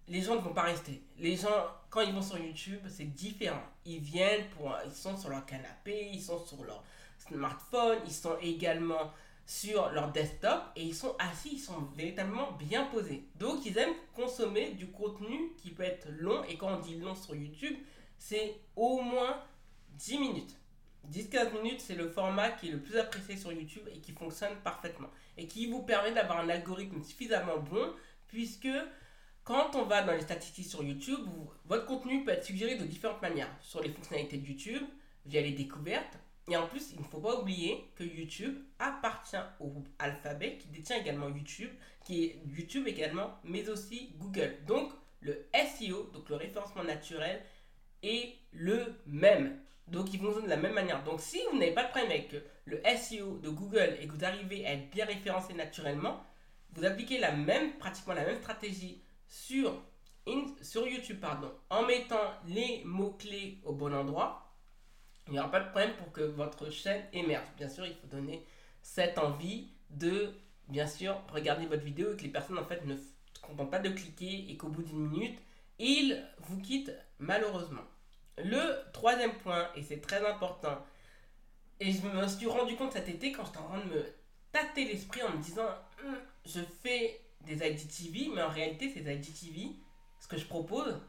Les 0.09 0.21
gens 0.21 0.35
ne 0.35 0.41
vont 0.41 0.53
pas 0.53 0.63
rester. 0.63 1.01
Les 1.19 1.37
gens, 1.37 1.67
quand 1.89 2.01
ils 2.01 2.13
vont 2.13 2.21
sur 2.21 2.37
YouTube, 2.37 2.81
c'est 2.89 3.05
différent. 3.05 3.63
Ils 3.85 3.99
viennent 3.99 4.45
pour, 4.49 4.75
ils 4.85 4.91
sont 4.91 5.15
sur 5.15 5.29
leur 5.29 5.45
canapé, 5.45 6.09
ils 6.11 6.21
sont 6.21 6.45
sur 6.45 6.61
leur 6.65 6.83
smartphone, 7.17 7.99
ils 8.05 8.13
sont 8.13 8.37
également 8.41 9.13
sur 9.51 9.89
leur 9.89 10.13
desktop 10.13 10.61
et 10.77 10.81
ils 10.81 10.95
sont 10.95 11.13
assis, 11.19 11.49
ils 11.53 11.59
sont 11.59 11.81
véritablement 11.97 12.53
bien 12.53 12.85
posés. 12.85 13.25
Donc 13.35 13.65
ils 13.65 13.77
aiment 13.77 13.93
consommer 14.15 14.71
du 14.71 14.87
contenu 14.87 15.51
qui 15.57 15.71
peut 15.71 15.83
être 15.83 16.07
long 16.09 16.41
et 16.45 16.55
quand 16.55 16.69
on 16.69 16.79
dit 16.79 16.95
long 16.95 17.15
sur 17.15 17.35
YouTube, 17.35 17.75
c'est 18.17 18.55
au 18.77 19.01
moins 19.01 19.43
10 19.95 20.19
minutes. 20.19 20.55
10-15 21.11 21.61
minutes, 21.61 21.81
c'est 21.81 21.95
le 21.95 22.07
format 22.07 22.51
qui 22.51 22.69
est 22.69 22.71
le 22.71 22.79
plus 22.79 22.97
apprécié 22.97 23.35
sur 23.35 23.51
YouTube 23.51 23.83
et 23.93 23.99
qui 23.99 24.13
fonctionne 24.13 24.55
parfaitement. 24.63 25.09
Et 25.35 25.47
qui 25.47 25.69
vous 25.69 25.83
permet 25.83 26.13
d'avoir 26.13 26.39
un 26.39 26.47
algorithme 26.47 27.03
suffisamment 27.03 27.57
bon, 27.57 27.93
puisque 28.29 28.69
quand 29.43 29.75
on 29.75 29.83
va 29.83 30.01
dans 30.01 30.13
les 30.13 30.21
statistiques 30.21 30.67
sur 30.67 30.81
YouTube, 30.81 31.27
votre 31.65 31.85
contenu 31.85 32.23
peut 32.23 32.31
être 32.31 32.45
suggéré 32.45 32.75
de 32.75 32.85
différentes 32.85 33.21
manières. 33.21 33.53
Sur 33.59 33.81
les 33.81 33.89
fonctionnalités 33.89 34.37
de 34.37 34.47
YouTube, 34.47 34.83
via 35.25 35.41
les 35.41 35.51
découvertes. 35.51 36.17
Et 36.49 36.57
en 36.57 36.67
plus, 36.67 36.91
il 36.93 36.99
ne 36.99 37.05
faut 37.05 37.19
pas 37.19 37.39
oublier 37.39 37.91
que 37.95 38.03
YouTube 38.03 38.57
appartient 38.79 39.37
au 39.59 39.67
groupe 39.67 39.89
Alphabet, 39.99 40.57
qui 40.57 40.67
détient 40.69 40.97
également 40.97 41.29
YouTube, 41.29 41.69
qui 42.03 42.23
est 42.23 42.41
YouTube 42.45 42.87
également, 42.87 43.37
mais 43.43 43.69
aussi 43.69 44.13
Google. 44.17 44.57
Donc, 44.65 44.91
le 45.21 45.47
SEO, 45.53 46.09
donc 46.13 46.29
le 46.29 46.35
référencement 46.35 46.83
naturel, 46.83 47.41
est 48.03 48.33
le 48.51 48.95
même. 49.05 49.59
Donc, 49.87 50.13
ils 50.13 50.19
fonctionnent 50.19 50.45
de 50.45 50.49
la 50.49 50.57
même 50.57 50.73
manière. 50.73 51.03
Donc, 51.03 51.21
si 51.21 51.39
vous 51.51 51.57
n'avez 51.57 51.73
pas 51.73 51.83
de 51.83 51.89
problème 51.89 52.11
avec 52.11 52.35
le 52.65 52.81
SEO 52.97 53.37
de 53.37 53.49
Google 53.49 53.97
et 54.01 54.07
que 54.07 54.13
vous 54.13 54.25
arrivez 54.25 54.65
à 54.65 54.73
être 54.73 54.89
bien 54.89 55.05
référencé 55.05 55.53
naturellement, 55.53 56.23
vous 56.73 56.85
appliquez 56.85 57.19
la 57.19 57.33
même, 57.33 57.77
pratiquement 57.77 58.13
la 58.13 58.25
même 58.25 58.37
stratégie 58.37 59.03
sur, 59.27 59.83
sur 60.61 60.87
YouTube 60.87 61.19
pardon, 61.19 61.51
en 61.69 61.85
mettant 61.85 62.33
les 62.47 62.81
mots-clés 62.85 63.59
au 63.63 63.73
bon 63.73 63.93
endroit. 63.93 64.50
Il 65.27 65.33
n'y 65.33 65.39
aura 65.39 65.51
pas 65.51 65.59
de 65.59 65.69
problème 65.69 65.93
pour 65.97 66.11
que 66.11 66.21
votre 66.21 66.69
chaîne 66.71 67.03
émerge. 67.13 67.47
Bien 67.57 67.69
sûr, 67.69 67.85
il 67.85 67.93
faut 67.95 68.07
donner 68.07 68.45
cette 68.81 69.17
envie 69.17 69.69
de, 69.89 70.33
bien 70.67 70.87
sûr, 70.87 71.21
regarder 71.31 71.65
votre 71.65 71.83
vidéo 71.83 72.13
et 72.13 72.17
que 72.17 72.23
les 72.23 72.29
personnes 72.29 72.57
en 72.57 72.65
fait 72.65 72.85
ne 72.85 72.95
contentent 73.41 73.71
pas 73.71 73.79
de 73.79 73.89
cliquer 73.89 74.45
et 74.49 74.57
qu'au 74.57 74.69
bout 74.69 74.83
d'une 74.83 75.09
minute, 75.09 75.39
ils 75.79 76.23
vous 76.39 76.59
quittent 76.59 76.93
malheureusement. 77.19 77.83
Le 78.37 78.91
troisième 78.93 79.33
point, 79.33 79.69
et 79.75 79.83
c'est 79.83 80.01
très 80.01 80.25
important, 80.25 80.83
et 81.79 81.91
je 81.91 82.01
me 82.07 82.27
suis 82.27 82.47
rendu 82.47 82.75
compte 82.75 82.93
cet 82.93 83.09
été 83.09 83.31
quand 83.31 83.45
j'étais 83.45 83.57
en 83.57 83.67
train 83.67 83.79
de 83.79 83.89
me 83.89 84.05
tâter 84.51 84.85
l'esprit 84.85 85.23
en 85.23 85.31
me 85.31 85.41
disant 85.41 85.67
hum, 86.03 86.15
je 86.45 86.61
fais 86.83 87.21
des 87.41 87.65
IGTV, 87.67 88.31
mais 88.33 88.41
en 88.41 88.49
réalité, 88.49 88.89
ces 88.89 89.01
IGTV, 89.01 89.75
ce 90.19 90.27
que 90.27 90.37
je 90.37 90.45
propose, 90.45 90.99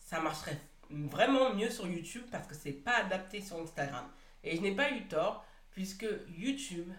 ça 0.00 0.20
marcherait 0.20 0.60
vraiment 0.90 1.54
mieux 1.54 1.70
sur 1.70 1.86
YouTube 1.86 2.24
parce 2.30 2.46
que 2.46 2.54
c'est 2.54 2.72
pas 2.72 2.96
adapté 2.98 3.40
sur 3.40 3.58
Instagram. 3.58 4.06
Et 4.44 4.56
je 4.56 4.62
n'ai 4.62 4.74
pas 4.74 4.90
eu 4.92 5.06
tort 5.08 5.44
puisque 5.70 6.06
YouTube 6.36 6.90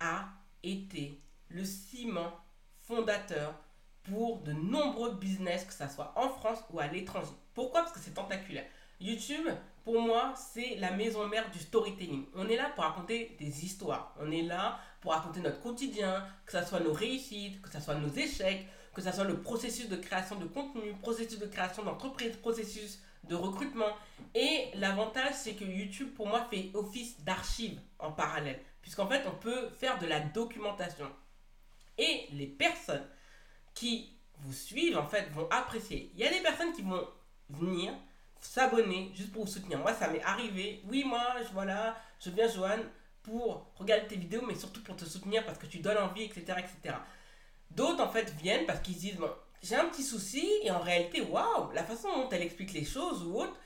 a 0.00 0.28
été 0.62 1.20
le 1.48 1.64
ciment 1.64 2.32
fondateur 2.82 3.54
pour 4.04 4.38
de 4.42 4.52
nombreux 4.52 5.14
business, 5.14 5.64
que 5.64 5.72
ce 5.72 5.88
soit 5.92 6.12
en 6.16 6.28
France 6.28 6.58
ou 6.70 6.78
à 6.78 6.86
l'étranger. 6.86 7.32
Pourquoi? 7.54 7.82
Parce 7.82 7.92
que 7.92 8.00
c'est 8.00 8.14
tentaculaire. 8.14 8.66
YouTube, 9.00 9.48
pour 9.84 10.00
moi, 10.00 10.34
c'est 10.36 10.76
la 10.76 10.92
maison 10.92 11.26
mère 11.28 11.50
du 11.50 11.58
storytelling. 11.58 12.24
On 12.34 12.48
est 12.48 12.56
là 12.56 12.70
pour 12.74 12.84
raconter 12.84 13.36
des 13.38 13.64
histoires. 13.64 14.14
On 14.20 14.30
est 14.30 14.42
là 14.42 14.80
pour 15.00 15.12
raconter 15.12 15.40
notre 15.40 15.60
quotidien, 15.60 16.26
que 16.44 16.52
ce 16.52 16.64
soit 16.64 16.80
nos 16.80 16.92
réussites, 16.92 17.60
que 17.60 17.70
ce 17.70 17.80
soit 17.80 17.96
nos 17.96 18.08
échecs, 18.08 18.66
que 18.94 19.02
ce 19.02 19.12
soit 19.12 19.24
le 19.24 19.40
processus 19.42 19.88
de 19.88 19.96
création 19.96 20.36
de 20.36 20.46
contenu, 20.46 20.94
processus 21.02 21.38
de 21.38 21.46
création 21.46 21.84
d'entreprise, 21.84 22.34
processus 22.36 23.00
de 23.28 23.34
recrutement. 23.34 23.96
Et 24.34 24.70
l'avantage, 24.74 25.34
c'est 25.34 25.54
que 25.54 25.64
YouTube, 25.64 26.14
pour 26.14 26.26
moi, 26.26 26.46
fait 26.50 26.70
office 26.74 27.20
d'archive 27.20 27.80
en 27.98 28.12
parallèle. 28.12 28.60
Puisqu'en 28.82 29.06
fait, 29.08 29.24
on 29.26 29.36
peut 29.36 29.68
faire 29.70 29.98
de 29.98 30.06
la 30.06 30.20
documentation. 30.20 31.10
Et 31.98 32.28
les 32.32 32.46
personnes 32.46 33.06
qui 33.74 34.12
vous 34.38 34.52
suivent, 34.52 34.98
en 34.98 35.06
fait, 35.06 35.28
vont 35.30 35.48
apprécier. 35.50 36.10
Il 36.14 36.20
y 36.20 36.24
a 36.26 36.30
des 36.30 36.40
personnes 36.40 36.72
qui 36.72 36.82
vont 36.82 37.06
venir 37.48 37.92
s'abonner 38.40 39.10
juste 39.14 39.32
pour 39.32 39.44
vous 39.44 39.50
soutenir. 39.50 39.78
Moi, 39.78 39.94
ça 39.94 40.08
m'est 40.08 40.22
arrivé. 40.22 40.82
Oui, 40.88 41.04
moi, 41.04 41.22
je, 41.42 41.52
voilà, 41.52 41.96
je 42.20 42.30
viens, 42.30 42.48
Johan, 42.48 42.78
pour 43.22 43.72
regarder 43.76 44.06
tes 44.06 44.16
vidéos, 44.16 44.42
mais 44.46 44.54
surtout 44.54 44.82
pour 44.82 44.96
te 44.96 45.04
soutenir 45.04 45.44
parce 45.44 45.58
que 45.58 45.66
tu 45.66 45.78
donnes 45.78 45.98
envie, 45.98 46.24
etc. 46.24 46.58
etc. 46.58 46.96
D'autres, 47.70 48.02
en 48.04 48.08
fait, 48.08 48.32
viennent 48.34 48.66
parce 48.66 48.80
qu'ils 48.80 48.96
disent, 48.96 49.16
bon, 49.16 49.30
j'ai 49.66 49.76
un 49.76 49.86
petit 49.86 50.02
souci, 50.02 50.46
et 50.62 50.70
en 50.70 50.78
réalité, 50.80 51.20
waouh, 51.22 51.70
la 51.72 51.84
façon 51.84 52.08
dont 52.16 52.28
elle 52.30 52.42
explique 52.42 52.72
les 52.72 52.84
choses 52.84 53.22
ou 53.24 53.40
autre, 53.40 53.56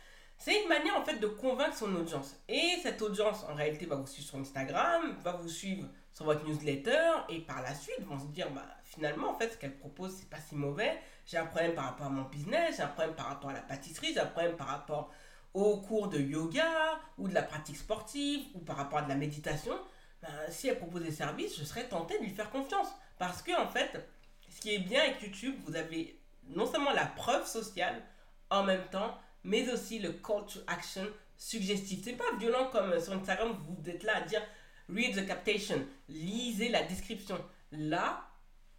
C'est 0.43 0.63
une 0.63 0.69
manière 0.71 0.97
en 0.97 1.05
fait 1.05 1.19
de 1.19 1.27
convaincre 1.27 1.77
son 1.77 1.95
audience. 1.95 2.35
Et 2.49 2.79
cette 2.83 3.03
audience 3.03 3.45
en 3.45 3.55
réalité 3.55 3.85
va 3.85 3.97
vous 3.97 4.07
suivre 4.07 4.27
sur 4.27 4.39
Instagram, 4.39 5.15
va 5.23 5.33
vous 5.33 5.51
suivre 5.51 5.87
sur 6.15 6.25
votre 6.25 6.47
newsletter 6.47 7.11
et 7.29 7.41
par 7.41 7.61
la 7.61 7.75
suite 7.75 8.01
vont 8.07 8.19
se 8.19 8.25
dire 8.29 8.51
bah 8.51 8.65
finalement 8.83 9.29
en 9.29 9.35
fait 9.35 9.51
ce 9.53 9.59
qu'elle 9.59 9.77
propose 9.77 10.13
c'est 10.19 10.31
pas 10.31 10.41
si 10.41 10.55
mauvais. 10.55 10.99
J'ai 11.27 11.37
un 11.37 11.45
problème 11.45 11.75
par 11.75 11.85
rapport 11.85 12.07
à 12.07 12.09
mon 12.09 12.23
business, 12.23 12.77
j'ai 12.79 12.83
un 12.83 12.89
problème 12.89 13.15
par 13.15 13.27
rapport 13.27 13.51
à 13.51 13.53
la 13.53 13.61
pâtisserie, 13.61 14.15
j'ai 14.15 14.21
un 14.21 14.27
problème 14.27 14.57
par 14.57 14.69
rapport 14.69 15.13
au 15.53 15.77
cours 15.83 16.09
de 16.09 16.19
yoga 16.19 16.99
ou 17.19 17.29
de 17.29 17.35
la 17.35 17.43
pratique 17.43 17.77
sportive 17.77 18.47
ou 18.55 18.61
par 18.61 18.77
rapport 18.79 19.01
à 19.01 19.03
de 19.03 19.11
la 19.11 19.17
méditation. 19.17 19.75
Bah, 20.23 20.29
si 20.49 20.69
elle 20.69 20.79
propose 20.79 21.03
des 21.03 21.13
services, 21.13 21.59
je 21.59 21.65
serais 21.65 21.87
tenté 21.87 22.19
de 22.19 22.25
lui 22.25 22.31
faire 22.31 22.51
confiance. 22.51 22.89
Parce 23.19 23.43
que 23.43 23.53
en 23.61 23.69
fait, 23.69 24.09
ce 24.51 24.61
qui 24.61 24.75
est 24.75 24.79
bien 24.79 25.03
avec 25.03 25.23
YouTube, 25.23 25.55
vous 25.67 25.77
avez 25.77 26.19
non 26.49 26.67
seulement 26.67 26.93
la 26.93 27.07
preuve 27.07 27.47
sociale 27.47 28.03
en 28.51 28.65
même 28.65 28.85
temps, 28.91 29.17
mais 29.45 29.71
aussi 29.73 29.99
le 29.99 30.13
call 30.13 30.45
to 30.47 30.61
action 30.67 31.07
suggestif. 31.37 32.01
C'est 32.05 32.15
pas 32.15 32.37
violent 32.39 32.69
comme 32.71 33.01
sur 33.01 33.13
Instagram, 33.13 33.57
vous 33.67 33.89
êtes 33.89 34.03
là 34.03 34.17
à 34.17 34.21
dire 34.23 34.43
read 34.89 35.15
the 35.17 35.27
captation, 35.27 35.87
lisez 36.09 36.69
la 36.69 36.83
description. 36.83 37.39
Là, 37.73 38.27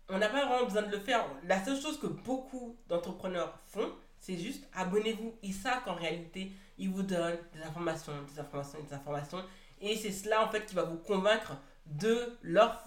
on 0.10 0.18
n'a 0.18 0.28
pas 0.28 0.46
vraiment 0.46 0.66
besoin 0.66 0.84
de 0.84 0.92
le 0.92 1.00
faire. 1.00 1.26
La 1.46 1.64
seule 1.64 1.80
chose 1.80 2.00
que 2.00 2.08
beaucoup 2.08 2.76
d'entrepreneurs 2.90 3.58
font, 3.68 3.92
c'est 4.20 4.38
juste 4.38 4.68
abonnez-vous. 4.74 5.34
Ils 5.42 5.54
savent 5.54 5.84
qu'en 5.84 5.96
réalité, 5.96 6.52
ils 6.78 6.90
vous 6.90 7.04
donnent 7.04 7.40
des 7.54 7.62
informations, 7.64 8.14
des 8.34 8.40
informations, 8.40 8.80
des 8.84 8.94
informations. 8.94 9.44
Et 9.80 9.96
c'est 9.96 10.12
cela 10.12 10.46
en 10.46 10.50
fait 10.50 10.66
qui 10.66 10.76
va 10.76 10.84
vous 10.84 10.98
convaincre 10.98 11.58
de 11.86 12.38
leur, 12.42 12.84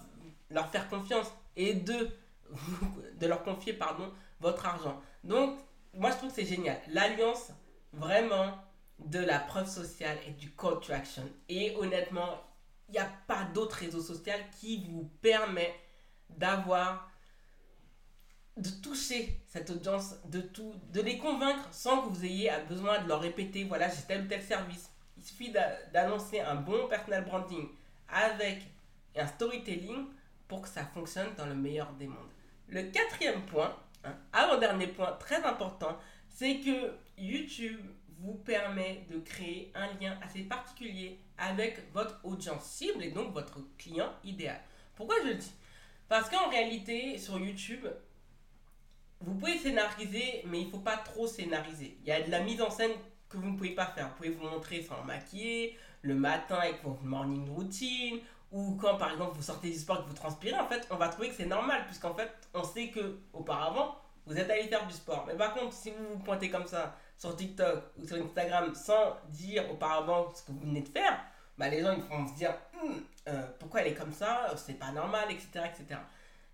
leur 0.49 0.69
faire 0.69 0.87
confiance 0.87 1.27
et 1.57 1.73
de, 1.73 2.09
de 3.19 3.27
leur 3.27 3.43
confier 3.43 3.73
pardon, 3.73 4.11
votre 4.39 4.65
argent. 4.65 5.01
Donc, 5.23 5.59
moi 5.93 6.11
je 6.11 6.17
trouve 6.17 6.29
que 6.29 6.35
c'est 6.35 6.45
génial. 6.45 6.79
L'alliance 6.87 7.51
vraiment 7.93 8.57
de 8.99 9.19
la 9.19 9.39
preuve 9.39 9.67
sociale 9.67 10.17
et 10.27 10.31
du 10.31 10.51
call 10.55 10.79
to 10.79 10.93
action. 10.93 11.23
Et 11.49 11.75
honnêtement, 11.77 12.41
il 12.87 12.93
n'y 12.93 12.99
a 12.99 13.11
pas 13.27 13.43
d'autre 13.53 13.77
réseau 13.77 14.01
social 14.01 14.39
qui 14.59 14.85
vous 14.85 15.09
permet 15.21 15.73
d'avoir 16.29 17.09
de 18.57 18.69
toucher 18.69 19.41
cette 19.47 19.69
audience, 19.69 20.15
de 20.25 20.39
tout, 20.39 20.73
de 20.93 21.01
les 21.01 21.17
convaincre 21.17 21.67
sans 21.71 22.03
que 22.03 22.09
vous 22.09 22.25
ayez 22.25 22.51
besoin 22.69 23.01
de 23.03 23.07
leur 23.07 23.19
répéter, 23.19 23.65
voilà, 23.65 23.89
j'ai 23.89 24.03
tel 24.07 24.23
ou 24.25 24.27
tel 24.27 24.41
service. 24.41 24.89
Il 25.17 25.23
suffit 25.23 25.51
d'annoncer 25.93 26.39
un 26.39 26.55
bon 26.55 26.87
personal 26.87 27.25
branding 27.25 27.67
avec 28.07 28.63
un 29.17 29.27
storytelling 29.27 30.07
pour 30.47 30.61
que 30.61 30.69
ça 30.69 30.85
fonctionne 30.85 31.33
dans 31.37 31.45
le 31.45 31.55
meilleur 31.55 31.91
des 31.93 32.07
mondes. 32.07 32.31
Le 32.67 32.83
quatrième 32.83 33.41
point, 33.45 33.75
hein, 34.03 34.15
avant-dernier 34.33 34.87
point 34.87 35.13
très 35.13 35.43
important, 35.43 35.97
c'est 36.29 36.59
que 36.59 36.93
YouTube 37.17 37.79
vous 38.19 38.33
permet 38.33 39.05
de 39.09 39.19
créer 39.19 39.71
un 39.75 39.87
lien 39.99 40.17
assez 40.21 40.43
particulier 40.43 41.19
avec 41.37 41.91
votre 41.93 42.19
audience 42.23 42.65
cible 42.65 43.03
et 43.03 43.11
donc 43.11 43.33
votre 43.33 43.59
client 43.77 44.11
idéal. 44.23 44.59
Pourquoi 44.95 45.15
je 45.23 45.29
le 45.29 45.35
dis? 45.35 45.51
Parce 46.07 46.29
qu'en 46.29 46.49
réalité, 46.49 47.17
sur 47.17 47.37
YouTube, 47.39 47.85
vous 49.21 49.35
pouvez 49.35 49.57
scénariser, 49.57 50.43
mais 50.45 50.61
il 50.61 50.67
ne 50.67 50.71
faut 50.71 50.79
pas 50.79 50.97
trop 50.97 51.27
scénariser. 51.27 51.97
Il 52.01 52.07
y 52.07 52.11
a 52.11 52.21
de 52.21 52.31
la 52.31 52.41
mise 52.41 52.61
en 52.61 52.69
scène 52.69 52.91
que 53.27 53.37
vous 53.37 53.49
ne 53.49 53.57
pouvez 53.57 53.71
pas 53.71 53.87
faire. 53.87 54.09
Vous 54.09 54.15
pouvez 54.15 54.29
vous 54.29 54.47
montrer 54.47 54.81
sans 54.81 55.03
maquiller, 55.03 55.77
le 56.01 56.15
matin 56.15 56.55
avec 56.55 56.83
votre 56.83 57.03
morning 57.03 57.49
routine, 57.49 58.19
ou 58.55 58.77
quand 58.77 58.95
par 58.95 59.11
exemple 59.11 59.35
vous 59.35 59.43
sortez 59.43 59.69
du 59.69 59.77
sport 59.77 59.99
et 59.99 60.03
que 60.03 60.07
vous 60.07 60.15
transpirez, 60.15 60.57
en 60.57 60.67
fait, 60.67 60.87
on 60.89 60.95
va 60.95 61.09
trouver 61.09 61.27
que 61.27 61.35
c'est 61.35 61.45
normal, 61.45 61.83
puisqu'en 61.87 62.13
fait, 62.15 62.31
on 62.53 62.63
sait 62.63 62.87
que 62.87 63.19
auparavant, 63.33 63.97
vous 64.25 64.37
êtes 64.37 64.49
allé 64.49 64.63
faire 64.69 64.87
du 64.87 64.93
sport. 64.93 65.25
Mais 65.27 65.35
par 65.35 65.53
contre, 65.53 65.73
si 65.73 65.91
vous 65.91 66.13
vous 66.13 66.19
pointez 66.19 66.49
comme 66.49 66.65
ça 66.65 66.95
sur 67.17 67.35
TikTok 67.35 67.83
ou 67.97 68.07
sur 68.07 68.15
Instagram 68.15 68.73
sans 68.73 69.17
dire 69.27 69.69
auparavant 69.69 70.33
ce 70.33 70.43
que 70.43 70.53
vous 70.53 70.61
venez 70.61 70.81
de 70.81 70.87
faire, 70.87 71.19
bah, 71.57 71.67
les 71.67 71.81
gens 71.81 71.91
ils 71.91 72.03
vont 72.03 72.25
se 72.29 72.33
dire 72.33 72.55
hum, 72.81 73.03
euh, 73.27 73.45
pourquoi 73.59 73.81
elle 73.81 73.87
est 73.87 73.93
comme 73.93 74.13
ça, 74.13 74.53
c'est 74.55 74.79
pas 74.79 74.91
normal, 74.91 75.25
etc. 75.31 75.65
etc. 75.65 75.99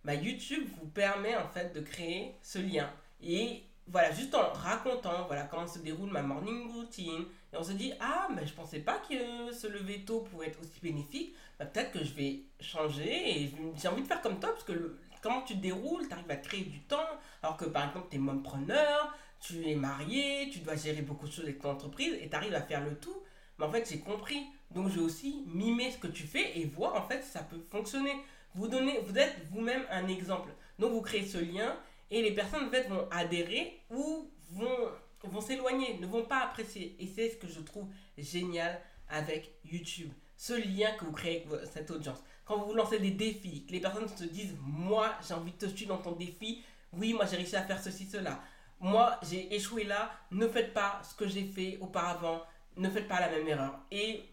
Bah, 0.04 0.16
YouTube 0.16 0.68
vous 0.80 0.88
permet 0.88 1.38
en 1.38 1.48
fait 1.50 1.72
de 1.72 1.82
créer 1.82 2.36
ce 2.42 2.58
lien. 2.58 2.90
Et 3.22 3.64
voilà, 3.88 4.12
juste 4.12 4.34
en 4.34 4.52
racontant 4.54 5.28
voilà, 5.28 5.44
comment 5.44 5.68
se 5.68 5.78
déroule 5.78 6.10
ma 6.10 6.24
morning 6.24 6.72
routine, 6.74 7.26
et 7.54 7.58
on 7.58 7.64
se 7.64 7.74
dit 7.74 7.94
Ah, 8.00 8.28
mais 8.34 8.46
je 8.46 8.54
pensais 8.54 8.80
pas 8.80 9.02
que 9.10 9.52
ce 9.54 9.68
lever 9.68 10.04
tôt 10.06 10.22
pouvait 10.22 10.48
être 10.48 10.60
aussi 10.62 10.80
bénéfique, 10.82 11.36
bah, 11.60 11.66
peut-être 11.66 11.92
que 11.92 12.04
je 12.04 12.14
vais 12.14 12.42
changer 12.60 13.44
et 13.44 13.52
j'ai 13.76 13.88
envie 13.88 14.04
de 14.04 14.08
faire 14.08 14.22
comme 14.22 14.40
toi, 14.40 14.52
parce 14.52 14.64
que 14.64 14.98
comment 15.22 15.42
tu 15.42 15.56
te 15.56 15.60
déroules, 15.60 16.08
tu 16.08 16.14
arrives 16.14 16.32
à 16.32 16.36
créer 16.36 16.64
du 16.64 16.82
temps, 16.82 16.98
alors 17.44 17.58
que 17.58 17.66
par 17.66 17.90
exemple, 17.90 18.08
tu 18.10 18.18
es 18.18 18.42
preneur, 18.44 19.16
tu 19.40 19.68
es 19.68 19.76
marié, 19.76 20.50
tu 20.52 20.60
dois 20.60 20.76
gérer 20.76 21.02
beaucoup 21.02 21.28
de 21.28 21.32
choses 21.32 21.46
avec 21.46 21.60
ton 21.60 21.72
entreprise 21.72 22.14
et 22.22 22.30
tu 22.30 22.36
arrives 22.36 22.54
à 22.54 22.62
faire 22.62 22.84
le 22.84 22.96
tout. 22.96 23.24
Mais 23.58 23.66
en 23.66 23.72
fait, 23.72 23.88
j'ai 23.90 24.00
compris. 24.00 24.46
Donc, 24.70 24.90
je 24.90 24.96
vais 24.96 25.02
aussi 25.02 25.44
mimer 25.48 25.92
ce 25.92 25.98
que 25.98 26.08
tu 26.08 26.24
fais 26.24 26.58
et 26.60 26.66
voir 26.66 26.96
en 26.96 27.08
fait 27.08 27.24
si 27.24 27.32
ça 27.32 27.42
peut 27.42 27.62
fonctionner. 27.70 28.14
Vous, 28.56 28.68
donnez, 28.68 29.00
vous 29.00 29.18
êtes 29.18 29.36
vous-même 29.52 29.84
un 29.90 30.08
exemple. 30.08 30.50
Donc, 30.80 30.92
vous 30.92 31.02
créez 31.02 31.26
ce 31.26 31.38
lien 31.38 31.76
et 32.10 32.22
les 32.22 32.32
personnes 32.32 32.66
en 32.66 32.70
fait, 32.70 32.88
vont 32.88 33.08
adhérer 33.12 33.82
ou 33.90 34.30
vont, 34.52 34.90
vont 35.28 35.42
s'éloigner, 35.42 35.98
ne 36.00 36.08
vont 36.08 36.26
pas 36.26 36.44
apprécier. 36.44 36.96
Et 37.00 37.08
c'est 37.08 37.30
ce 37.30 37.38
que 37.38 37.48
je 37.48 37.60
trouve 37.62 37.88
génial 38.18 38.80
avec 39.10 39.56
YouTube. 39.64 40.12
Ce 40.38 40.54
lien 40.54 40.92
que 40.94 41.06
vous 41.06 41.12
créez 41.12 41.46
avec 41.46 41.68
cette 41.72 41.92
audience. 41.92 42.20
Quand 42.46 42.66
vous 42.66 42.74
lancez 42.74 43.00
des 43.00 43.12
défis, 43.12 43.66
que 43.66 43.72
les 43.72 43.80
personnes 43.80 44.08
se 44.08 44.24
disent 44.24 44.56
Moi, 44.62 45.12
j'ai 45.28 45.34
envie 45.34 45.52
de 45.52 45.58
te 45.58 45.68
suivre 45.68 45.96
dans 45.96 46.02
ton 46.02 46.14
défi. 46.14 46.64
Oui, 46.94 47.14
moi, 47.14 47.26
j'ai 47.26 47.38
réussi 47.38 47.56
à 47.56 47.64
faire 47.64 47.82
ceci, 47.82 48.06
cela. 48.06 48.42
Moi, 48.80 49.20
j'ai 49.30 49.54
échoué 49.54 49.84
là. 49.84 50.12
Ne 50.32 50.48
faites 50.48 50.74
pas 50.74 51.02
ce 51.08 51.16
que 51.16 51.28
j'ai 51.28 51.46
fait 51.46 51.78
auparavant. 51.80 52.42
Ne 52.78 52.90
faites 52.90 53.08
pas 53.08 53.20
la 53.20 53.30
même 53.30 53.48
erreur. 53.48 53.80
Et 53.92 54.24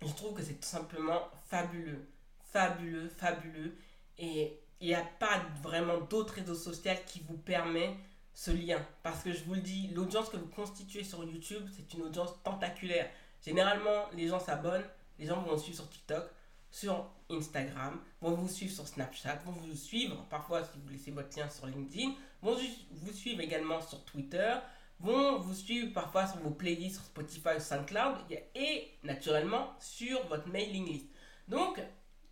je 0.00 0.12
trouve 0.12 0.34
que 0.34 0.42
c'est 0.42 0.54
tout 0.54 0.68
simplement 0.68 1.28
fabuleux 1.48 2.08
fabuleux, 2.54 3.08
fabuleux. 3.08 3.76
Et 4.16 4.60
il 4.80 4.88
n'y 4.88 4.94
a 4.94 5.04
pas 5.18 5.42
vraiment 5.62 5.98
d'autres 5.98 6.34
réseaux 6.34 6.54
sociaux 6.54 6.92
qui 7.06 7.20
vous 7.28 7.36
permet 7.36 7.96
ce 8.34 8.50
lien. 8.50 8.84
Parce 9.02 9.22
que 9.22 9.32
je 9.32 9.44
vous 9.44 9.54
le 9.54 9.60
dis, 9.60 9.88
l'audience 9.94 10.28
que 10.28 10.36
vous 10.36 10.48
constituez 10.48 11.04
sur 11.04 11.24
YouTube, 11.24 11.66
c'est 11.74 11.94
une 11.94 12.02
audience 12.02 12.30
tentaculaire. 12.42 13.08
Généralement, 13.44 14.06
les 14.14 14.28
gens 14.28 14.40
s'abonnent, 14.40 14.84
les 15.18 15.26
gens 15.26 15.40
vont 15.42 15.54
vous 15.54 15.62
suivre 15.62 15.76
sur 15.76 15.88
TikTok, 15.88 16.24
sur 16.70 17.08
Instagram, 17.30 18.00
vont 18.20 18.34
vous 18.34 18.48
suivre 18.48 18.72
sur 18.72 18.86
Snapchat, 18.86 19.36
vont 19.44 19.52
vous 19.52 19.76
suivre 19.76 20.26
parfois 20.28 20.64
si 20.64 20.78
vous 20.82 20.88
laissez 20.88 21.12
votre 21.12 21.38
lien 21.38 21.48
sur 21.48 21.66
LinkedIn, 21.66 22.14
vont 22.42 22.56
vous 22.90 23.12
suivre 23.12 23.40
également 23.40 23.80
sur 23.80 24.04
Twitter, 24.04 24.54
vont 24.98 25.38
vous 25.38 25.54
suivre 25.54 25.92
parfois 25.92 26.26
sur 26.26 26.40
vos 26.40 26.50
playlists 26.50 26.96
sur 26.96 27.04
Spotify 27.04 27.56
ou 27.56 27.60
SoundCloud 27.60 28.16
et 28.56 28.90
naturellement 29.04 29.74
sur 29.78 30.26
votre 30.26 30.48
mailing 30.48 30.86
list. 30.86 31.06
Donc, 31.46 31.80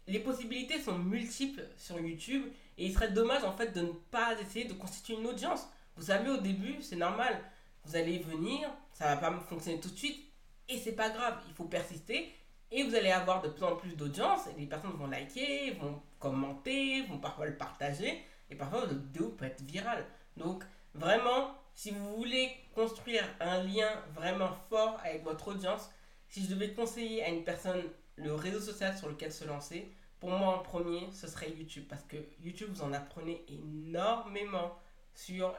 les 0.09 0.19
possibilités 0.19 0.81
sont 0.81 0.99
multiples 0.99 1.69
sur 1.77 2.01
YouTube 2.01 2.45
et 2.79 2.87
il 2.87 2.93
serait 2.93 3.13
dommage 3.13 3.45
en 3.45 3.53
fait 3.53 3.73
de 3.73 3.83
ne 3.83 3.93
pas 4.11 4.41
essayer 4.41 4.65
de 4.65 4.73
constituer 4.73 5.15
une 5.15 5.27
audience. 5.27 5.69
Vous 5.97 6.05
savez, 6.05 6.31
au 6.31 6.39
début, 6.39 6.81
c'est 6.83 6.97
normal. 6.97 7.39
Vous 7.85 7.97
allez 7.97 8.19
venir, 8.19 8.69
ça 8.93 9.15
va 9.15 9.17
pas 9.17 9.41
fonctionner 9.41 9.81
tout 9.81 9.91
de 9.91 9.97
suite 9.97 10.33
et 10.69 10.79
c'est 10.79 10.93
pas 10.93 11.11
grave. 11.11 11.39
Il 11.49 11.55
faut 11.55 11.65
persister 11.65 12.33
et 12.71 12.85
vous 12.85 12.95
allez 12.95 13.11
avoir 13.11 13.43
de 13.43 13.49
plus 13.49 13.65
en 13.65 13.77
plus 13.77 13.97
d'audience 13.97 14.47
et 14.47 14.61
les 14.61 14.67
personnes 14.67 14.93
vont 14.93 15.07
liker, 15.07 15.73
vont 15.73 16.01
commenter, 16.19 17.03
vont 17.03 17.19
parfois 17.19 17.47
le 17.47 17.57
partager 17.57 18.25
et 18.51 18.55
parfois 18.55 18.81
votre 18.81 18.95
vidéo 18.95 19.31
peut 19.31 19.45
être 19.45 19.63
virale. 19.63 20.07
Donc, 20.37 20.65
vraiment, 20.95 21.55
si 21.75 21.91
vous 21.91 22.17
voulez 22.17 22.51
construire 22.75 23.25
un 23.41 23.63
lien 23.63 23.91
vraiment 24.15 24.53
fort 24.71 25.01
avec 25.05 25.25
votre 25.25 25.49
audience, 25.49 25.91
si 26.29 26.45
je 26.45 26.51
devais 26.51 26.73
conseiller 26.73 27.23
à 27.23 27.29
une 27.29 27.45
personne 27.45 27.83
le 28.17 28.35
réseau 28.35 28.61
social 28.61 28.97
sur 28.97 29.09
lequel 29.09 29.33
se 29.33 29.45
lancer, 29.45 29.93
pour 30.21 30.31
moi 30.31 30.57
en 30.57 30.59
premier, 30.61 31.11
ce 31.13 31.27
serait 31.27 31.51
YouTube. 31.51 31.85
Parce 31.89 32.05
que 32.05 32.17
YouTube, 32.41 32.69
vous 32.73 32.83
en 32.83 32.93
apprenez 32.93 33.45
énormément 33.49 34.79
sur 35.15 35.55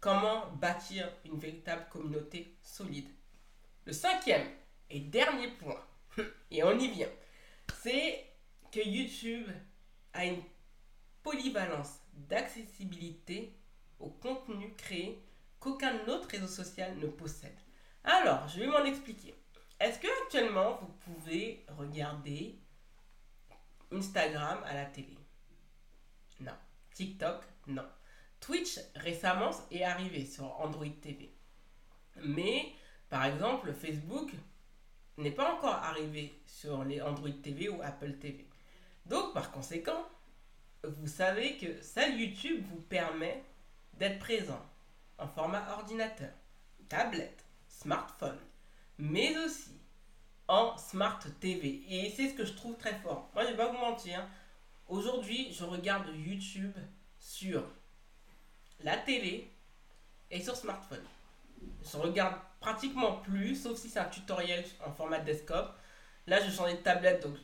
comment 0.00 0.46
bâtir 0.52 1.10
une 1.24 1.38
véritable 1.38 1.86
communauté 1.90 2.56
solide. 2.62 3.08
Le 3.84 3.92
cinquième 3.92 4.46
et 4.90 5.00
dernier 5.00 5.48
point, 5.52 5.84
et 6.50 6.62
on 6.62 6.78
y 6.78 6.88
vient, 6.88 7.10
c'est 7.82 8.26
que 8.70 8.80
YouTube 8.86 9.48
a 10.12 10.24
une 10.24 10.42
polyvalence 11.22 12.00
d'accessibilité 12.12 13.54
au 13.98 14.08
contenu 14.10 14.74
créé 14.74 15.22
qu'aucun 15.60 16.06
autre 16.06 16.28
réseau 16.28 16.46
social 16.46 16.96
ne 16.98 17.06
possède. 17.06 17.58
Alors, 18.04 18.46
je 18.48 18.60
vais 18.60 18.66
m'en 18.66 18.84
expliquer. 18.84 19.34
Est-ce 19.80 19.98
que 19.98 20.22
actuellement 20.24 20.78
vous 20.80 20.88
pouvez 20.88 21.64
regarder 21.76 22.58
Instagram 23.92 24.62
à 24.64 24.74
la 24.74 24.86
télé? 24.86 25.16
Non. 26.40 26.56
TikTok? 26.94 27.44
Non. 27.66 27.86
Twitch 28.40 28.78
récemment 28.96 29.50
est 29.70 29.82
arrivé 29.82 30.24
sur 30.24 30.60
Android 30.60 30.86
TV. 31.02 31.32
Mais 32.22 32.72
par 33.08 33.24
exemple, 33.24 33.72
Facebook 33.72 34.30
n'est 35.16 35.32
pas 35.32 35.54
encore 35.54 35.74
arrivé 35.74 36.40
sur 36.46 36.84
les 36.84 37.00
Android 37.00 37.30
TV 37.42 37.68
ou 37.68 37.80
Apple 37.82 38.14
TV. 38.14 38.46
Donc 39.06 39.34
par 39.34 39.50
conséquent, 39.50 40.06
vous 40.84 41.08
savez 41.08 41.56
que 41.56 41.82
seul 41.82 42.20
YouTube 42.20 42.64
vous 42.70 42.80
permet 42.82 43.42
d'être 43.94 44.18
présent 44.18 44.64
en 45.18 45.26
format 45.26 45.72
ordinateur, 45.72 46.30
tablette, 46.88 47.44
smartphone, 47.68 48.38
mais 48.98 49.36
aussi 49.38 49.78
en 50.48 50.76
Smart 50.78 51.20
TV. 51.40 51.82
Et 51.88 52.10
c'est 52.10 52.30
ce 52.30 52.34
que 52.34 52.44
je 52.44 52.54
trouve 52.54 52.76
très 52.76 52.94
fort. 53.00 53.30
Moi, 53.34 53.44
je 53.44 53.50
vais 53.50 53.56
pas 53.56 53.70
vous 53.70 53.78
mentir. 53.78 54.26
Aujourd'hui, 54.88 55.52
je 55.52 55.64
regarde 55.64 56.08
YouTube 56.16 56.76
sur 57.18 57.62
la 58.82 58.96
télé 58.96 59.50
et 60.30 60.42
sur 60.42 60.56
smartphone. 60.56 61.04
Je 61.90 61.96
regarde 61.96 62.36
pratiquement 62.60 63.12
plus, 63.16 63.56
sauf 63.56 63.78
si 63.78 63.88
c'est 63.88 63.98
un 63.98 64.04
tutoriel 64.04 64.64
en 64.86 64.92
format 64.92 65.18
desktop. 65.18 65.74
Là, 66.26 66.44
je 66.44 66.50
change 66.50 66.72
de 66.72 66.76
tablette, 66.76 67.22
donc 67.22 67.36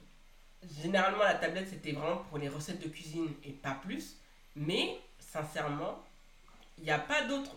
généralement 0.82 1.24
la 1.24 1.34
tablette 1.34 1.68
c'était 1.68 1.92
vraiment 1.92 2.18
pour 2.28 2.38
les 2.38 2.48
recettes 2.48 2.82
de 2.82 2.88
cuisine 2.88 3.32
et 3.44 3.50
pas 3.50 3.78
plus. 3.82 4.16
Mais 4.56 4.98
sincèrement, 5.18 6.02
il 6.78 6.84
n'y 6.84 6.90
a 6.90 6.98
pas 6.98 7.22
d'autre 7.22 7.50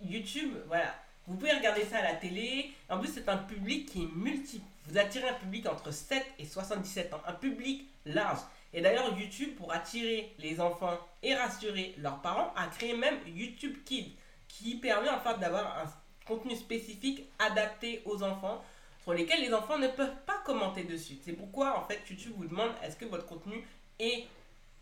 YouTube. 0.00 0.52
Voilà, 0.66 0.94
vous 1.26 1.36
pouvez 1.36 1.52
regarder 1.52 1.84
ça 1.84 1.98
à 1.98 2.02
la 2.02 2.14
télé. 2.14 2.72
En 2.88 2.98
plus, 2.98 3.12
c'est 3.12 3.28
un 3.28 3.38
public 3.38 3.88
qui 3.90 4.04
est 4.04 4.08
multiple. 4.14 4.64
Vous 4.86 4.98
attirez 4.98 5.28
un 5.28 5.34
public 5.34 5.66
entre 5.66 5.90
7 5.90 6.24
et 6.38 6.46
77 6.46 7.12
ans, 7.14 7.22
un 7.26 7.32
public 7.32 7.88
large. 8.04 8.38
Et 8.76 8.82
d'ailleurs, 8.82 9.18
YouTube, 9.18 9.56
pour 9.56 9.72
attirer 9.72 10.34
les 10.38 10.60
enfants 10.60 10.98
et 11.22 11.34
rassurer 11.34 11.94
leurs 11.96 12.20
parents, 12.20 12.52
a 12.54 12.66
créé 12.66 12.94
même 12.94 13.16
YouTube 13.26 13.74
Kids, 13.86 14.14
qui 14.48 14.74
permet 14.74 15.08
en 15.08 15.18
fait 15.18 15.38
d'avoir 15.38 15.78
un 15.78 15.86
contenu 16.26 16.54
spécifique 16.54 17.24
adapté 17.38 18.02
aux 18.04 18.22
enfants, 18.22 18.62
sur 19.02 19.14
lesquels 19.14 19.40
les 19.40 19.54
enfants 19.54 19.78
ne 19.78 19.88
peuvent 19.88 20.16
pas 20.26 20.42
commenter 20.44 20.84
dessus. 20.84 21.16
C'est 21.24 21.32
pourquoi 21.32 21.78
en 21.78 21.86
fait 21.86 22.02
YouTube 22.10 22.34
vous 22.36 22.44
demande 22.44 22.70
est-ce 22.82 22.96
que 22.96 23.06
votre 23.06 23.24
contenu 23.24 23.66
est 23.98 24.26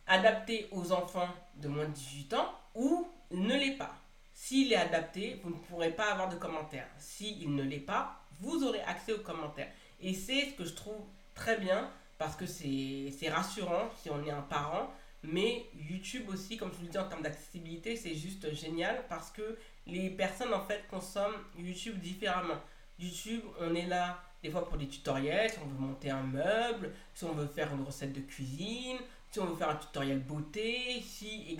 adapté 0.08 0.66
aux 0.72 0.90
enfants 0.90 1.28
de 1.54 1.68
moins 1.68 1.84
de 1.84 1.92
18 1.92 2.34
ans 2.34 2.52
ou 2.74 3.06
ne 3.30 3.54
l'est 3.54 3.76
pas? 3.76 3.94
S'il 4.32 4.72
est 4.72 4.76
adapté, 4.76 5.40
vous 5.44 5.50
ne 5.50 5.58
pourrez 5.68 5.92
pas 5.92 6.10
avoir 6.10 6.28
de 6.28 6.36
commentaires. 6.36 6.88
S'il 6.98 7.54
ne 7.54 7.62
l'est 7.62 7.78
pas, 7.78 8.20
vous 8.40 8.64
aurez 8.64 8.80
accès 8.80 9.12
aux 9.12 9.20
commentaires. 9.20 9.70
Et 10.00 10.14
c'est 10.14 10.46
ce 10.46 10.54
que 10.54 10.64
je 10.64 10.74
trouve 10.74 11.00
très 11.36 11.58
bien 11.58 11.88
parce 12.18 12.36
que 12.36 12.46
c'est 12.46 13.28
rassurant 13.28 13.90
si 14.02 14.10
on 14.10 14.24
est 14.24 14.30
un 14.30 14.42
parent. 14.42 14.90
Mais 15.22 15.64
YouTube 15.88 16.28
aussi, 16.28 16.58
comme 16.58 16.70
je 16.72 16.76
vous 16.76 16.82
le 16.84 16.88
dis 16.90 16.98
en 16.98 17.08
termes 17.08 17.22
d'accessibilité, 17.22 17.96
c'est 17.96 18.14
juste 18.14 18.54
génial 18.54 19.04
parce 19.08 19.30
que 19.30 19.56
les 19.86 20.10
personnes 20.10 20.52
en 20.52 20.60
fait 20.60 20.84
consomment 20.90 21.36
YouTube 21.56 21.98
différemment. 21.98 22.60
YouTube, 22.98 23.40
on 23.58 23.74
est 23.74 23.86
là 23.86 24.22
des 24.42 24.50
fois 24.50 24.68
pour 24.68 24.76
des 24.76 24.86
tutoriels, 24.86 25.50
si 25.50 25.58
on 25.64 25.66
veut 25.66 25.78
monter 25.78 26.10
un 26.10 26.22
meuble, 26.22 26.92
si 27.14 27.24
on 27.24 27.32
veut 27.32 27.46
faire 27.46 27.72
une 27.72 27.82
recette 27.82 28.12
de 28.12 28.20
cuisine, 28.20 28.98
si 29.30 29.40
on 29.40 29.46
veut 29.46 29.56
faire 29.56 29.70
un 29.70 29.76
tutoriel 29.76 30.20
beauté, 30.20 31.02
si 31.02 31.58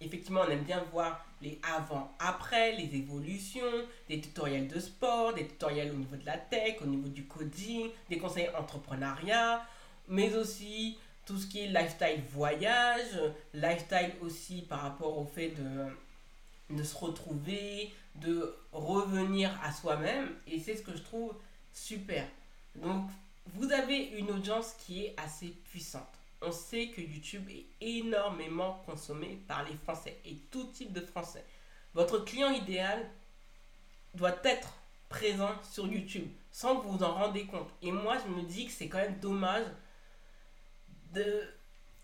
effectivement 0.00 0.40
on 0.44 0.50
aime 0.50 0.64
bien 0.64 0.82
voir 0.92 1.24
les 1.40 1.60
avant-après, 1.62 2.72
les 2.72 2.96
évolutions, 2.96 3.62
des 4.08 4.20
tutoriels 4.20 4.66
de 4.66 4.80
sport, 4.80 5.32
des 5.34 5.46
tutoriels 5.46 5.92
au 5.92 5.94
niveau 5.94 6.16
de 6.16 6.26
la 6.26 6.36
tech, 6.36 6.82
au 6.82 6.86
niveau 6.86 7.08
du 7.08 7.26
coding, 7.26 7.90
des 8.10 8.18
conseils 8.18 8.50
entrepreneuriat, 8.58 9.64
mais 10.08 10.34
aussi 10.34 10.98
tout 11.26 11.38
ce 11.38 11.46
qui 11.46 11.60
est 11.64 11.68
lifestyle 11.68 12.22
voyage, 12.32 13.20
lifestyle 13.54 14.12
aussi 14.20 14.62
par 14.62 14.82
rapport 14.82 15.16
au 15.18 15.24
fait 15.24 15.50
de, 15.50 16.76
de 16.76 16.82
se 16.82 16.96
retrouver, 16.96 17.94
de 18.16 18.54
revenir 18.72 19.50
à 19.62 19.72
soi-même, 19.72 20.28
et 20.46 20.60
c'est 20.60 20.76
ce 20.76 20.82
que 20.82 20.96
je 20.96 21.02
trouve 21.02 21.34
super. 21.72 22.26
Donc, 22.76 23.08
vous 23.54 23.72
avez 23.72 23.96
une 24.18 24.30
audience 24.30 24.74
qui 24.78 25.04
est 25.04 25.14
assez 25.16 25.48
puissante 25.70 26.14
on 26.46 26.52
sait 26.52 26.88
que 26.88 27.00
YouTube 27.00 27.48
est 27.50 27.64
énormément 27.80 28.82
consommé 28.86 29.40
par 29.48 29.64
les 29.64 29.76
Français 29.76 30.18
et 30.24 30.36
tout 30.50 30.64
type 30.64 30.92
de 30.92 31.00
Français. 31.00 31.44
Votre 31.94 32.18
client 32.18 32.50
idéal 32.50 33.08
doit 34.14 34.36
être 34.44 34.74
présent 35.08 35.52
sur 35.62 35.86
YouTube 35.86 36.28
sans 36.50 36.76
que 36.76 36.86
vous 36.86 36.98
vous 36.98 37.04
en 37.04 37.14
rendez 37.14 37.46
compte. 37.46 37.68
Et 37.82 37.92
moi, 37.92 38.16
je 38.24 38.32
me 38.32 38.42
dis 38.42 38.66
que 38.66 38.72
c'est 38.72 38.88
quand 38.88 38.98
même 38.98 39.18
dommage 39.20 39.66
de 41.14 41.42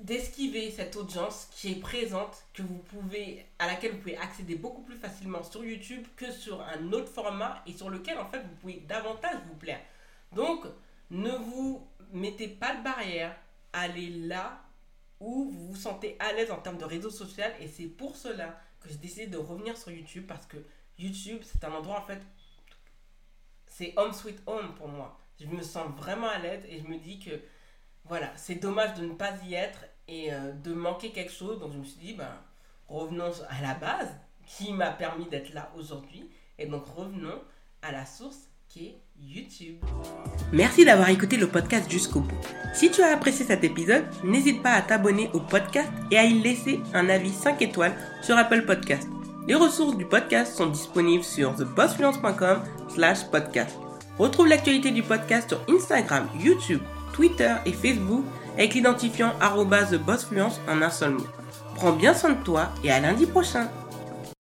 d'esquiver 0.00 0.70
cette 0.70 0.96
audience 0.96 1.48
qui 1.52 1.72
est 1.72 1.80
présente, 1.80 2.44
que 2.54 2.62
vous 2.62 2.78
pouvez, 2.78 3.44
à 3.58 3.66
laquelle 3.66 3.92
vous 3.92 3.98
pouvez 3.98 4.16
accéder 4.16 4.54
beaucoup 4.54 4.82
plus 4.82 4.96
facilement 4.96 5.42
sur 5.42 5.62
YouTube 5.62 6.06
que 6.16 6.32
sur 6.32 6.62
un 6.62 6.92
autre 6.92 7.12
format 7.12 7.62
et 7.66 7.74
sur 7.74 7.90
lequel 7.90 8.18
en 8.18 8.26
fait 8.26 8.40
vous 8.40 8.54
pouvez 8.60 8.82
davantage 8.88 9.36
vous 9.46 9.56
plaire. 9.56 9.80
Donc, 10.32 10.64
ne 11.10 11.30
vous 11.30 11.86
mettez 12.12 12.48
pas 12.48 12.74
de 12.76 12.82
barrière, 12.82 13.36
allez 13.72 14.08
là 14.08 14.62
où 15.20 15.50
vous 15.50 15.68
vous 15.68 15.76
sentez 15.76 16.16
à 16.18 16.32
l'aise 16.32 16.50
en 16.50 16.56
termes 16.56 16.78
de 16.78 16.84
réseau 16.84 17.10
social. 17.10 17.52
Et 17.60 17.68
c'est 17.68 17.86
pour 17.86 18.16
cela 18.16 18.58
que 18.80 18.88
j'ai 18.88 18.96
décidé 18.96 19.26
de 19.26 19.36
revenir 19.36 19.76
sur 19.76 19.90
YouTube 19.90 20.24
parce 20.26 20.46
que 20.46 20.56
YouTube, 20.98 21.42
c'est 21.42 21.62
un 21.64 21.72
endroit 21.72 21.98
en 21.98 22.06
fait, 22.06 22.20
c'est 23.66 23.92
home 23.96 24.14
sweet 24.14 24.40
home 24.46 24.74
pour 24.76 24.88
moi. 24.88 25.18
Je 25.38 25.46
me 25.46 25.62
sens 25.62 25.90
vraiment 25.96 26.28
à 26.28 26.38
l'aise 26.38 26.64
et 26.68 26.78
je 26.78 26.86
me 26.86 26.98
dis 26.98 27.18
que 27.18 27.30
voilà, 28.10 28.32
c'est 28.34 28.56
dommage 28.56 28.94
de 28.94 29.06
ne 29.06 29.12
pas 29.12 29.30
y 29.48 29.54
être 29.54 29.84
et 30.08 30.32
euh, 30.32 30.50
de 30.64 30.74
manquer 30.74 31.10
quelque 31.10 31.32
chose. 31.32 31.60
Donc 31.60 31.72
je 31.72 31.78
me 31.78 31.84
suis 31.84 32.00
dit, 32.00 32.14
ben, 32.14 32.28
revenons 32.88 33.30
à 33.48 33.62
la 33.62 33.74
base 33.74 34.08
qui 34.44 34.72
m'a 34.72 34.90
permis 34.90 35.26
d'être 35.26 35.54
là 35.54 35.70
aujourd'hui. 35.78 36.28
Et 36.58 36.66
donc 36.66 36.84
revenons 36.96 37.40
à 37.82 37.92
la 37.92 38.04
source 38.04 38.48
qui 38.68 38.86
est 38.86 38.98
YouTube. 39.16 39.76
Merci 40.52 40.84
d'avoir 40.84 41.08
écouté 41.08 41.36
le 41.36 41.46
podcast 41.46 41.88
jusqu'au 41.88 42.18
bout. 42.18 42.40
Si 42.74 42.90
tu 42.90 43.00
as 43.00 43.12
apprécié 43.12 43.46
cet 43.46 43.62
épisode, 43.62 44.04
n'hésite 44.24 44.60
pas 44.60 44.72
à 44.72 44.82
t'abonner 44.82 45.30
au 45.32 45.38
podcast 45.38 45.88
et 46.10 46.18
à 46.18 46.24
y 46.24 46.40
laisser 46.40 46.80
un 46.92 47.08
avis 47.08 47.32
5 47.32 47.62
étoiles 47.62 47.94
sur 48.22 48.36
Apple 48.36 48.66
Podcast. 48.66 49.08
Les 49.46 49.54
ressources 49.54 49.96
du 49.96 50.04
podcast 50.04 50.56
sont 50.56 50.66
disponibles 50.66 51.24
sur 51.24 51.54
thebossfluence.com 51.54 52.64
slash 52.88 53.24
podcast. 53.30 53.78
Retrouve 54.18 54.48
l'actualité 54.48 54.90
du 54.90 55.04
podcast 55.04 55.48
sur 55.48 55.64
Instagram, 55.68 56.28
YouTube, 56.36 56.82
Twitter 57.12 57.54
et 57.66 57.72
Facebook 57.72 58.24
avec 58.54 58.74
l'identifiant 58.74 59.32
thebossfluence 59.90 60.60
en 60.68 60.82
un 60.82 60.90
seul 60.90 61.12
mot. 61.12 61.26
Prends 61.74 61.92
bien 61.92 62.14
soin 62.14 62.30
de 62.30 62.42
toi 62.42 62.68
et 62.84 62.90
à 62.90 63.00
lundi 63.00 63.26
prochain 63.26 63.68